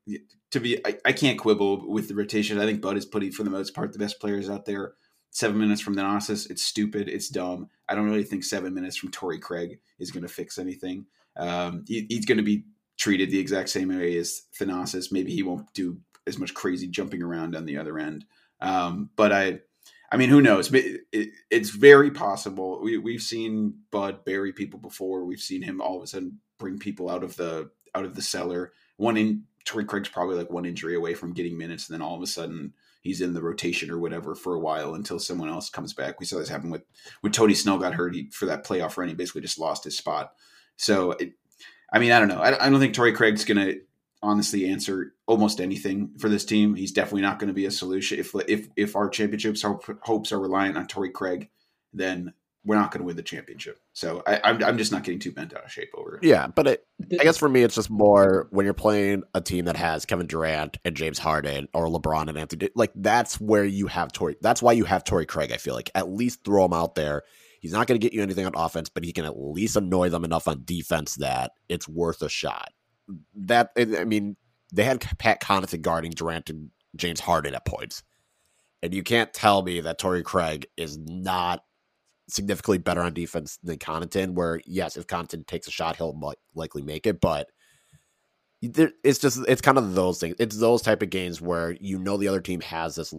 [0.52, 2.61] to be I, I can't quibble with the rotation.
[2.61, 4.94] I think Bud is putting for the most part the best players out there.
[5.32, 7.68] Seven minutes from Thanasis, it's stupid, it's dumb.
[7.88, 11.06] I don't really think seven minutes from Torrey Craig is going to fix anything.
[11.36, 12.64] Um, he, he's going to be
[12.98, 15.12] treated the exact same way as Thanasis.
[15.12, 18.24] Maybe he won't do as much crazy jumping around on the other end.
[18.61, 19.61] Um, but I,
[20.12, 20.72] I mean, who knows?
[20.74, 22.80] It, it, it's very possible.
[22.82, 25.24] We, we've seen Bud bury people before.
[25.24, 28.22] We've seen him all of a sudden bring people out of the out of the
[28.22, 28.72] cellar.
[29.01, 32.14] One in Torrey Craig's probably like one injury away from getting minutes, and then all
[32.14, 35.70] of a sudden he's in the rotation or whatever for a while until someone else
[35.70, 36.20] comes back.
[36.20, 36.82] We saw this happen with
[37.22, 39.09] when Tony Snell got hurt he, for that playoff run.
[39.09, 40.32] He basically just lost his spot.
[40.76, 41.32] So, it,
[41.90, 42.40] I mean, I don't know.
[42.40, 43.80] I, I don't think Torrey Craig's going to
[44.22, 46.74] honestly answer almost anything for this team.
[46.74, 48.18] He's definitely not going to be a solution.
[48.18, 49.64] If if if our championships
[50.03, 51.48] hopes are reliant on Torrey Craig,
[51.94, 52.34] then
[52.64, 53.80] we're not going to win the championship.
[53.92, 56.24] So I, am I'm, I'm just not getting too bent out of shape over it.
[56.24, 56.86] Yeah, but it,
[57.18, 60.26] I guess for me, it's just more when you're playing a team that has Kevin
[60.26, 62.68] Durant and James Harden or LeBron and Anthony.
[62.74, 64.36] Like that's where you have Torrey.
[64.42, 65.52] That's why you have Torrey Craig.
[65.52, 67.22] I feel like at least throw him out there.
[67.61, 70.08] He's not going to get you anything on offense, but he can at least annoy
[70.08, 72.72] them enough on defense that it's worth a shot.
[73.34, 74.36] That I mean,
[74.72, 78.02] they had Pat Connaughton guarding Durant and James Harden at points,
[78.82, 81.64] and you can't tell me that Torrey Craig is not
[82.30, 84.34] significantly better on defense than Connaughton.
[84.34, 86.18] Where yes, if Connaughton takes a shot, he'll
[86.54, 87.48] likely make it, but
[88.62, 90.36] it's just it's kind of those things.
[90.38, 93.14] It's those type of games where you know the other team has this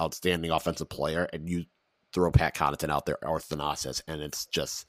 [0.00, 1.64] outstanding offensive player, and you
[2.12, 4.86] throw Pat Connaughton out there or Thanasis, and it's just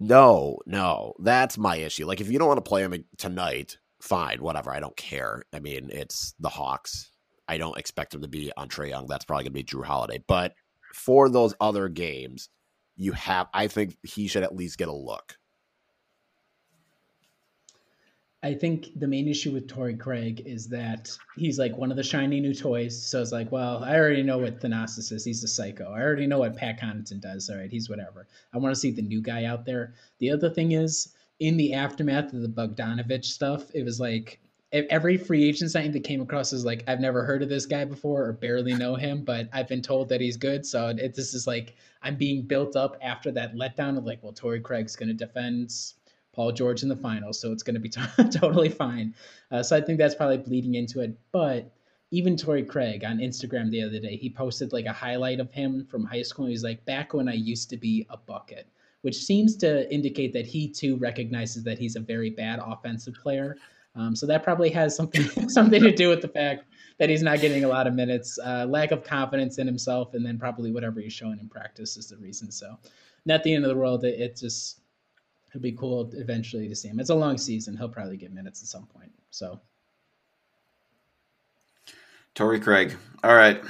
[0.00, 1.14] no, no.
[1.20, 2.06] That's my issue.
[2.06, 4.72] Like if you don't want to play him tonight, fine, whatever.
[4.72, 5.42] I don't care.
[5.52, 7.12] I mean, it's the Hawks.
[7.46, 9.06] I don't expect him to be on Trae Young.
[9.06, 10.54] That's probably going to be Jrue Holiday, but
[10.94, 12.48] for those other games,
[12.96, 13.48] you have.
[13.52, 15.36] I think he should at least get a look.
[18.44, 22.02] I think the main issue with Torrey Craig is that he's like one of the
[22.02, 23.00] shiny new toys.
[23.00, 25.24] So it's like, well, I already know what Thanasis is.
[25.24, 25.92] He's a psycho.
[25.92, 27.48] I already know what Pat Connaughton does.
[27.48, 28.26] All right, he's whatever.
[28.52, 29.94] I want to see the new guy out there.
[30.18, 34.40] The other thing is, in the aftermath of the Bogdanovich stuff, it was like
[34.72, 37.84] every free agent signing that came across is like I've never heard of this guy
[37.84, 40.64] before or barely know him, but I've been told that he's good.
[40.64, 44.32] So it, this is like I'm being built up after that letdown of like, well,
[44.32, 45.72] Torrey Craig's going to defend
[46.32, 48.00] Paul George in the finals, so it's going to be t-
[48.30, 49.14] totally fine.
[49.50, 51.16] Uh, so I think that's probably bleeding into it.
[51.32, 51.70] But
[52.10, 55.86] even Torrey Craig on Instagram the other day, he posted like a highlight of him
[55.86, 56.46] from high school.
[56.46, 58.66] He's like, back when I used to be a bucket,
[59.02, 63.56] which seems to indicate that he too recognizes that he's a very bad offensive player.
[63.94, 66.64] Um, so that probably has something something to do with the fact
[66.98, 70.24] that he's not getting a lot of minutes, uh, lack of confidence in himself, and
[70.24, 72.50] then probably whatever he's showing in practice is the reason.
[72.50, 72.78] So,
[73.26, 74.04] not the end of the world.
[74.04, 74.80] It, it just
[75.50, 77.00] it'll be cool eventually to see him.
[77.00, 77.76] It's a long season.
[77.76, 79.12] He'll probably get minutes at some point.
[79.30, 79.60] So,
[82.34, 82.96] Torrey Craig.
[83.22, 83.62] All right,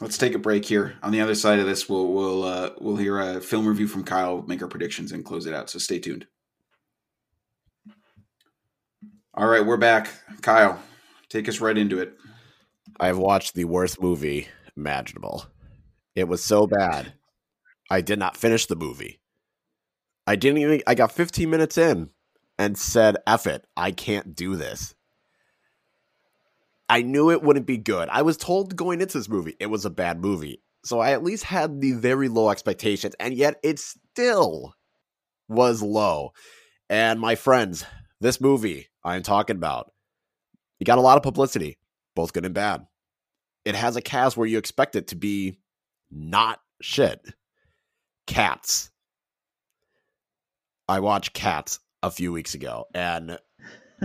[0.00, 0.94] let's take a break here.
[1.02, 4.04] On the other side of this, we'll we'll uh, we'll hear a film review from
[4.04, 5.68] Kyle, make our predictions, and close it out.
[5.68, 6.26] So stay tuned.
[9.38, 10.10] All right, we're back.
[10.42, 10.82] Kyle,
[11.28, 12.12] take us right into it.
[12.98, 15.46] I've watched the worst movie imaginable.
[16.16, 17.12] It was so bad.
[17.88, 19.20] I did not finish the movie.
[20.26, 22.10] I didn't even I got 15 minutes in
[22.58, 24.96] and said, F it, I can't do this.
[26.88, 28.08] I knew it wouldn't be good.
[28.08, 30.64] I was told going into this movie it was a bad movie.
[30.84, 34.74] So I at least had the very low expectations, and yet it still
[35.48, 36.32] was low.
[36.90, 37.84] And my friends,
[38.20, 39.92] this movie I'm talking about,
[40.80, 41.78] it got a lot of publicity,
[42.14, 42.86] both good and bad.
[43.64, 45.58] It has a cast where you expect it to be
[46.10, 47.20] not shit.
[48.26, 48.90] Cats.
[50.88, 53.38] I watched Cats a few weeks ago and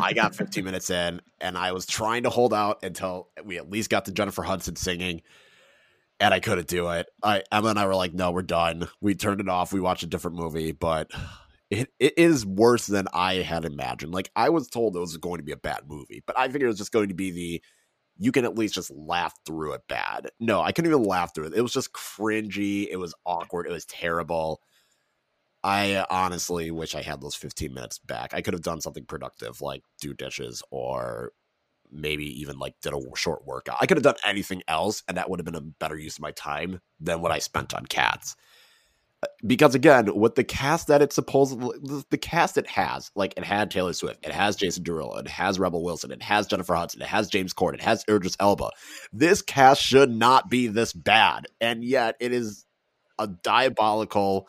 [0.01, 3.69] I got 15 minutes in and I was trying to hold out until we at
[3.69, 5.21] least got to Jennifer Hudson singing
[6.19, 7.07] and I couldn't do it.
[7.21, 8.87] I Emma and I were like, no, we're done.
[9.01, 9.73] We turned it off.
[9.73, 11.11] We watched a different movie, but
[11.73, 14.13] it, it is worse than I had imagined.
[14.13, 16.63] Like I was told it was going to be a bad movie, but I figured
[16.63, 17.63] it was just going to be the
[18.17, 20.29] you can at least just laugh through it bad.
[20.39, 21.53] No, I couldn't even laugh through it.
[21.55, 22.87] It was just cringy.
[22.89, 23.65] It was awkward.
[23.65, 24.61] It was terrible.
[25.63, 28.33] I honestly wish I had those 15 minutes back.
[28.33, 31.31] I could have done something productive like do dishes or
[31.91, 33.77] maybe even like did a short workout.
[33.81, 36.21] I could have done anything else and that would have been a better use of
[36.21, 38.35] my time than what I spent on cats
[39.45, 41.77] because again, with the cast that it's supposedly
[42.09, 45.59] the cast it has, like it had Taylor Swift, it has Jason Derulo, it has
[45.59, 48.69] Rebel Wilson, it has Jennifer Hudson, it has James Corden, it has Idris Elba.
[49.11, 52.65] This cast should not be this bad, and yet it is
[53.19, 54.47] a diabolical,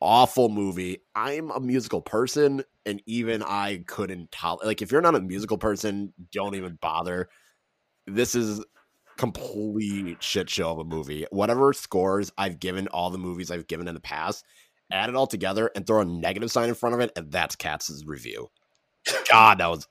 [0.00, 0.98] awful movie.
[1.14, 4.66] I'm a musical person, and even I couldn't tolerate.
[4.66, 7.28] Like, if you're not a musical person, don't even bother.
[8.06, 8.62] This is
[9.16, 11.26] complete shit show of a movie.
[11.30, 14.44] Whatever scores I've given all the movies I've given in the past,
[14.90, 17.56] add it all together and throw a negative sign in front of it, and that's
[17.56, 18.50] Cats's review.
[19.30, 19.86] God, that was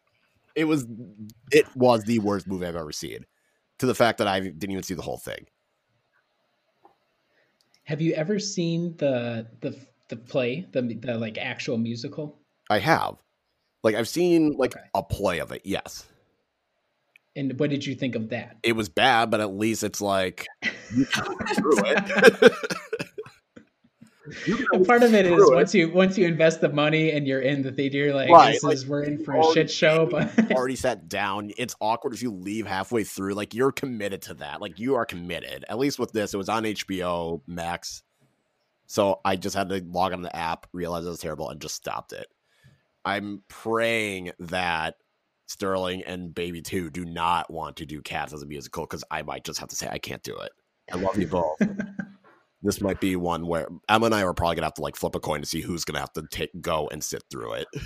[0.56, 0.86] it was
[1.52, 3.26] it was the worst movie I've ever seen.
[3.80, 5.48] To the fact that I didn't even see the whole thing.
[7.86, 9.78] Have you ever seen the the
[10.10, 12.40] the play, the the like actual musical?
[12.70, 13.16] I have.
[13.84, 14.86] Like I've seen like Okay.
[14.94, 16.08] a play of it, yes.
[17.36, 18.58] And what did you think of that?
[18.64, 20.46] It was bad, but at least it's like
[20.96, 21.06] you
[21.56, 22.54] through it.
[24.48, 25.54] You can And part of it is it.
[25.54, 28.54] once you once you invest the money and you're in the theater, you're like Right,
[28.54, 30.06] this like, is we're in for a shit show.
[30.06, 31.52] But already sat down.
[31.58, 33.34] It's awkward if you leave halfway through.
[33.34, 34.62] Like you're committed to that.
[34.62, 35.66] Like you are committed.
[35.68, 38.02] At least with this, it was on HBO Max.
[38.86, 41.76] So I just had to log on the app, realize it was terrible, and just
[41.76, 42.28] stopped it.
[43.04, 44.96] I'm praying that
[45.48, 49.22] Sterling and Baby Two do not want to do Cats as a musical because I
[49.22, 50.52] might just have to say I can't do it.
[50.92, 51.58] I love you both.
[52.62, 55.16] this might be one where Emma and I are probably gonna have to like flip
[55.16, 57.68] a coin to see who's gonna have to take go and sit through it.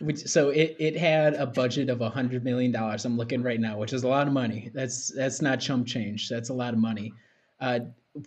[0.00, 3.04] Which, so it, it had a budget of a hundred million dollars.
[3.04, 4.68] I'm looking right now, which is a lot of money.
[4.74, 6.28] That's that's not chump change.
[6.28, 7.12] That's a lot of money.
[7.60, 7.80] Uh,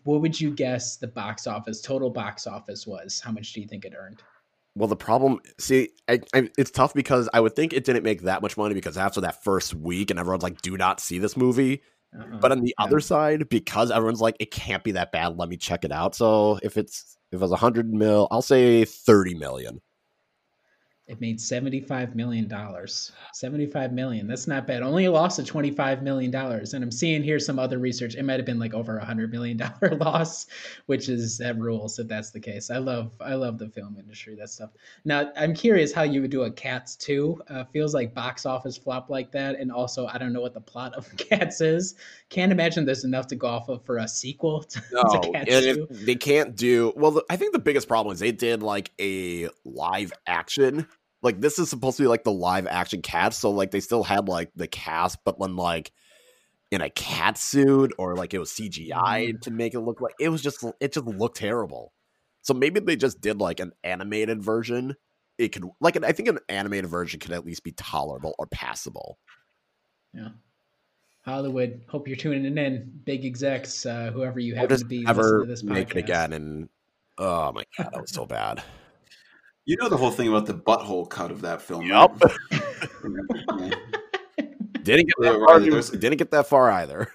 [0.03, 3.19] what would you guess the box office total box office was?
[3.19, 4.23] How much do you think it earned?
[4.75, 8.23] Well, the problem, see, I, I, it's tough because I would think it didn't make
[8.23, 11.37] that much money because after that first week, and everyone's like, "Do not see this
[11.37, 11.81] movie."
[12.13, 12.39] Uh-uh.
[12.41, 12.85] But on the Yeah.
[12.85, 16.13] other side, because everyone's like, "It can't be that bad," let me check it out.
[16.15, 19.79] So if it's if it was a hundred mil, I'll say thirty million.
[21.07, 23.11] It made seventy-five million dollars.
[23.31, 24.27] Seventy-five million.
[24.27, 24.81] That's not bad.
[24.81, 26.73] Only a loss of twenty-five million dollars.
[26.73, 28.15] And I'm seeing here some other research.
[28.15, 30.47] It might have been like over a hundred million dollar loss,
[30.87, 32.71] which is that rules if that's the case.
[32.71, 34.33] I love I love the film industry.
[34.35, 34.71] That stuff.
[35.03, 37.39] Now I'm curious how you would do a Cats two.
[37.49, 40.61] Uh, feels like box office flop like that, and also I don't know what the
[40.61, 41.93] plot of Cats is.
[42.29, 45.47] Can't imagine there's enough to go off of for a sequel to, No, to and
[45.47, 45.87] Cats if two.
[45.91, 47.11] they can't do well.
[47.11, 50.87] The, I think the biggest problem is they did like a live action.
[51.21, 54.03] Like this is supposed to be like the live action cats, so like they still
[54.03, 55.91] had like the cast, but then like
[56.71, 60.29] in a cat suit or like it was CGI to make it look like it
[60.29, 61.93] was just it just looked terrible.
[62.41, 64.95] So maybe they just did like an animated version.
[65.37, 69.17] It could like I think an animated version could at least be tolerable or passable.
[70.13, 70.29] Yeah.
[71.25, 73.01] Hollywood, hope you're tuning in.
[73.03, 76.33] Big execs, uh, whoever you happen to be, Ever listening to this make it again.
[76.33, 76.69] And
[77.17, 78.63] oh my god, that was so bad.
[79.65, 81.87] You know the whole thing about the butthole cut of that film.
[81.87, 82.21] Yep.
[83.03, 83.75] right?
[84.83, 85.59] Didn't get that far.
[85.97, 87.11] Didn't get that far either.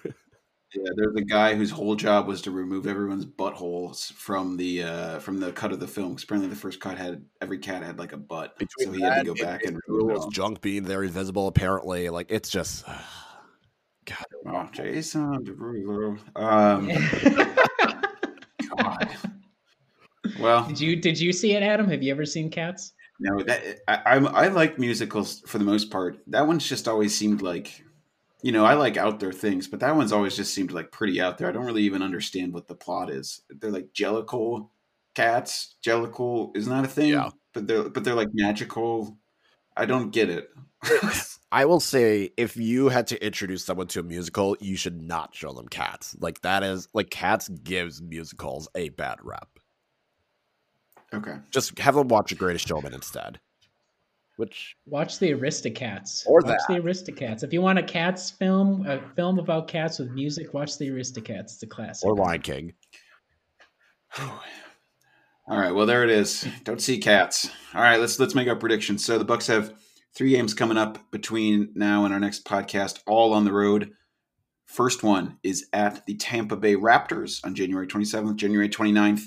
[0.73, 5.19] Yeah, there's a guy whose whole job was to remove everyone's buttholes from the uh,
[5.19, 6.15] from the cut of the film.
[6.15, 9.01] 'Cause apparently, the first cut had every cat had like a butt, Between so he
[9.01, 11.47] had to go back and remove it junk being very visible.
[11.47, 12.85] Apparently, like it's just
[14.05, 14.25] God.
[14.45, 16.17] Oh, Jason Derulo.
[16.37, 16.87] Um,
[18.77, 19.09] God.
[20.41, 21.89] Well, Did you did you see it, Adam?
[21.89, 22.93] Have you ever seen Cats?
[23.21, 26.17] no, that I, I'm I like musicals for the most part.
[26.27, 27.83] That one's just always seemed like,
[28.41, 31.21] you know, I like out there things, but that one's always just seemed like pretty
[31.21, 31.47] out there.
[31.47, 33.41] I don't really even understand what the plot is.
[33.49, 34.69] They're like Jellicle
[35.13, 35.75] cats.
[35.85, 37.09] Jellicle isn't that a thing?
[37.09, 37.29] Yeah.
[37.53, 39.17] But they're but they're like magical.
[39.77, 40.49] I don't get it.
[41.51, 45.35] I will say, if you had to introduce someone to a musical, you should not
[45.35, 46.15] show them Cats.
[46.19, 49.50] Like that is like Cats gives musicals a bad rep.
[51.13, 51.35] okay.
[51.51, 53.39] Just have them watch The Greatest Showman instead.
[54.37, 56.25] Which Watch the Aristocats.
[56.25, 57.43] Or watch the Aristocats.
[57.43, 61.53] If you want a Cats film, a film about cats with music, watch the Aristocats.
[61.53, 62.07] It's a classic.
[62.07, 62.73] or Lion King.
[64.19, 66.47] All right, well there it is.
[66.63, 67.49] Don't see cats.
[67.73, 69.03] All right, let's let's make our predictions.
[69.03, 69.73] So the Bucks have
[70.15, 73.91] three games coming up between now and our next podcast, all on the road.
[74.65, 79.23] First one is at the Tampa Bay Raptors on January 27th, January 29th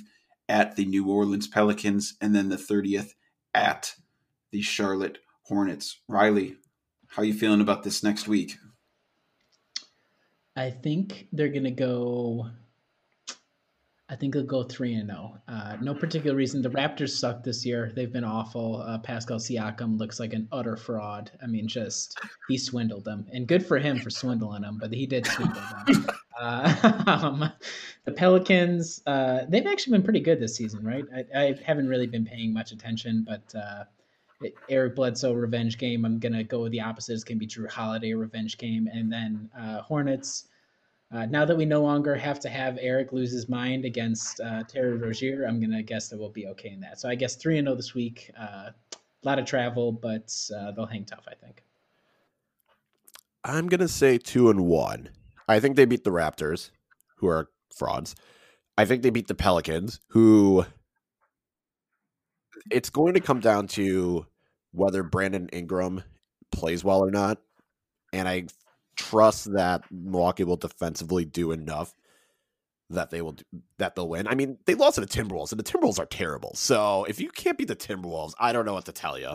[0.49, 3.11] at the New Orleans Pelicans, and then the 30th
[3.55, 3.95] at
[4.51, 6.01] the Charlotte Hornets.
[6.09, 6.57] Riley,
[7.09, 8.57] how are you feeling about this next week?
[10.57, 12.51] I think they're gonna go.
[14.09, 15.41] I think they'll go three and zero.
[15.49, 16.63] Uh, no particular reason.
[16.63, 17.91] The Raptors suck this year.
[17.95, 18.83] They've been awful.
[18.83, 21.31] Uh, Pascal Siakam looks like an utter fraud.
[21.43, 22.19] I mean, just
[22.49, 24.79] he swindled them, and good for him for swindling them.
[24.81, 26.07] But he did swindle them.
[26.39, 27.53] Um,
[28.05, 31.05] the Pelicans, uh, they've actually been pretty good this season, right?
[31.15, 33.85] I, I haven't really been paying much attention, but uh,
[34.69, 36.05] Eric Bledsoe revenge game.
[36.05, 37.15] I'm gonna go with the opposite.
[37.15, 40.49] It's gonna be Jrue Holiday revenge game, and then uh, Hornets.
[41.13, 44.65] uh, now that we no longer have to have Eric lose his mind against uh,
[44.65, 47.01] Terry Rozier, I'm gonna guess that we'll be okay in that.
[47.01, 48.31] So I guess three and zero this week.
[48.37, 48.75] A
[49.23, 50.35] lot of travel, but
[50.77, 51.25] they'll hang tough.
[51.29, 51.63] I think.
[53.45, 55.11] I'm gonna say two and one.
[55.49, 56.71] I think they beat the Raptors,
[57.17, 58.15] who are frauds.
[58.77, 60.65] I think they beat the Pelicans, who
[62.71, 64.27] it's going to come down to
[64.73, 66.03] whether Brandon Ingram
[66.51, 67.39] plays well or not.
[68.13, 68.47] And I
[68.97, 71.95] trust that Milwaukee will defensively do enough
[72.91, 73.37] that they will
[73.79, 74.29] that they'll win.
[74.29, 76.53] I mean, they lost to the Timberwolves, and the Timberwolves are terrible.
[76.55, 79.35] So if you can't beat the Timberwolves, I don't know what to tell you.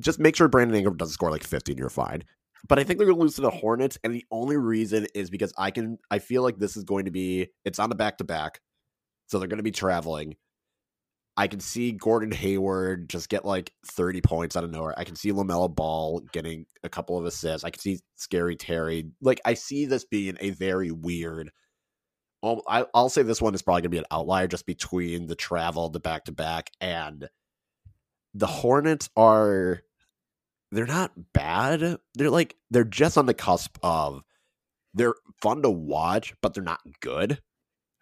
[0.00, 2.24] Just make sure Brandon Ingram doesn't score like 50 and you're fine.
[2.66, 5.28] But I think they're going to lose to the Hornets, and the only reason is
[5.28, 5.98] because I can.
[6.10, 7.48] I feel like this is going to be.
[7.64, 8.60] It's on the back to back,
[9.26, 10.36] so they're going to be traveling.
[11.36, 14.94] I can see Gordon Hayward just get like 30 points out of nowhere.
[14.96, 17.64] I can see LaMelo Ball getting a couple of assists.
[17.64, 19.10] I can see Scary Terry.
[19.20, 21.50] Like, I see this being a very weird.
[22.40, 25.26] Well, I, I'll say this one is probably going to be an outlier just between
[25.26, 27.28] the travel, the back to back, and
[28.32, 29.82] the Hornets are.
[30.74, 31.98] They're not bad.
[32.14, 34.22] They're like, they're just on the cusp of.
[34.92, 37.40] They're fun to watch, but they're not good.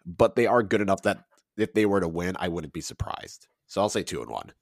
[0.05, 1.23] But they are good enough that
[1.55, 3.47] if they were to win, I wouldn't be surprised.
[3.67, 4.53] So I'll say two and one.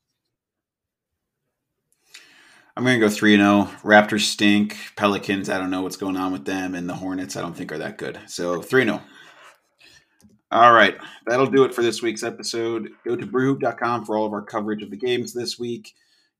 [2.75, 3.69] I'm going to go 3 and 0.
[3.83, 4.77] Raptors stink.
[4.95, 6.75] Pelicans, I don't know what's going on with them.
[6.75, 8.19] And the Hornets, I don't think are that good.
[8.27, 9.01] So 3 0.
[10.51, 10.97] All right.
[11.27, 12.89] That'll do it for this week's episode.
[13.05, 15.93] Go to brewhoop.com for all of our coverage of the games this week.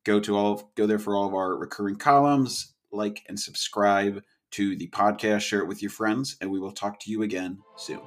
[0.04, 2.74] Go to all of, go there for all of our recurring columns.
[2.92, 4.22] Like and subscribe
[4.52, 5.42] to the podcast.
[5.42, 8.02] Share it with your friends, and we will talk to you again soon.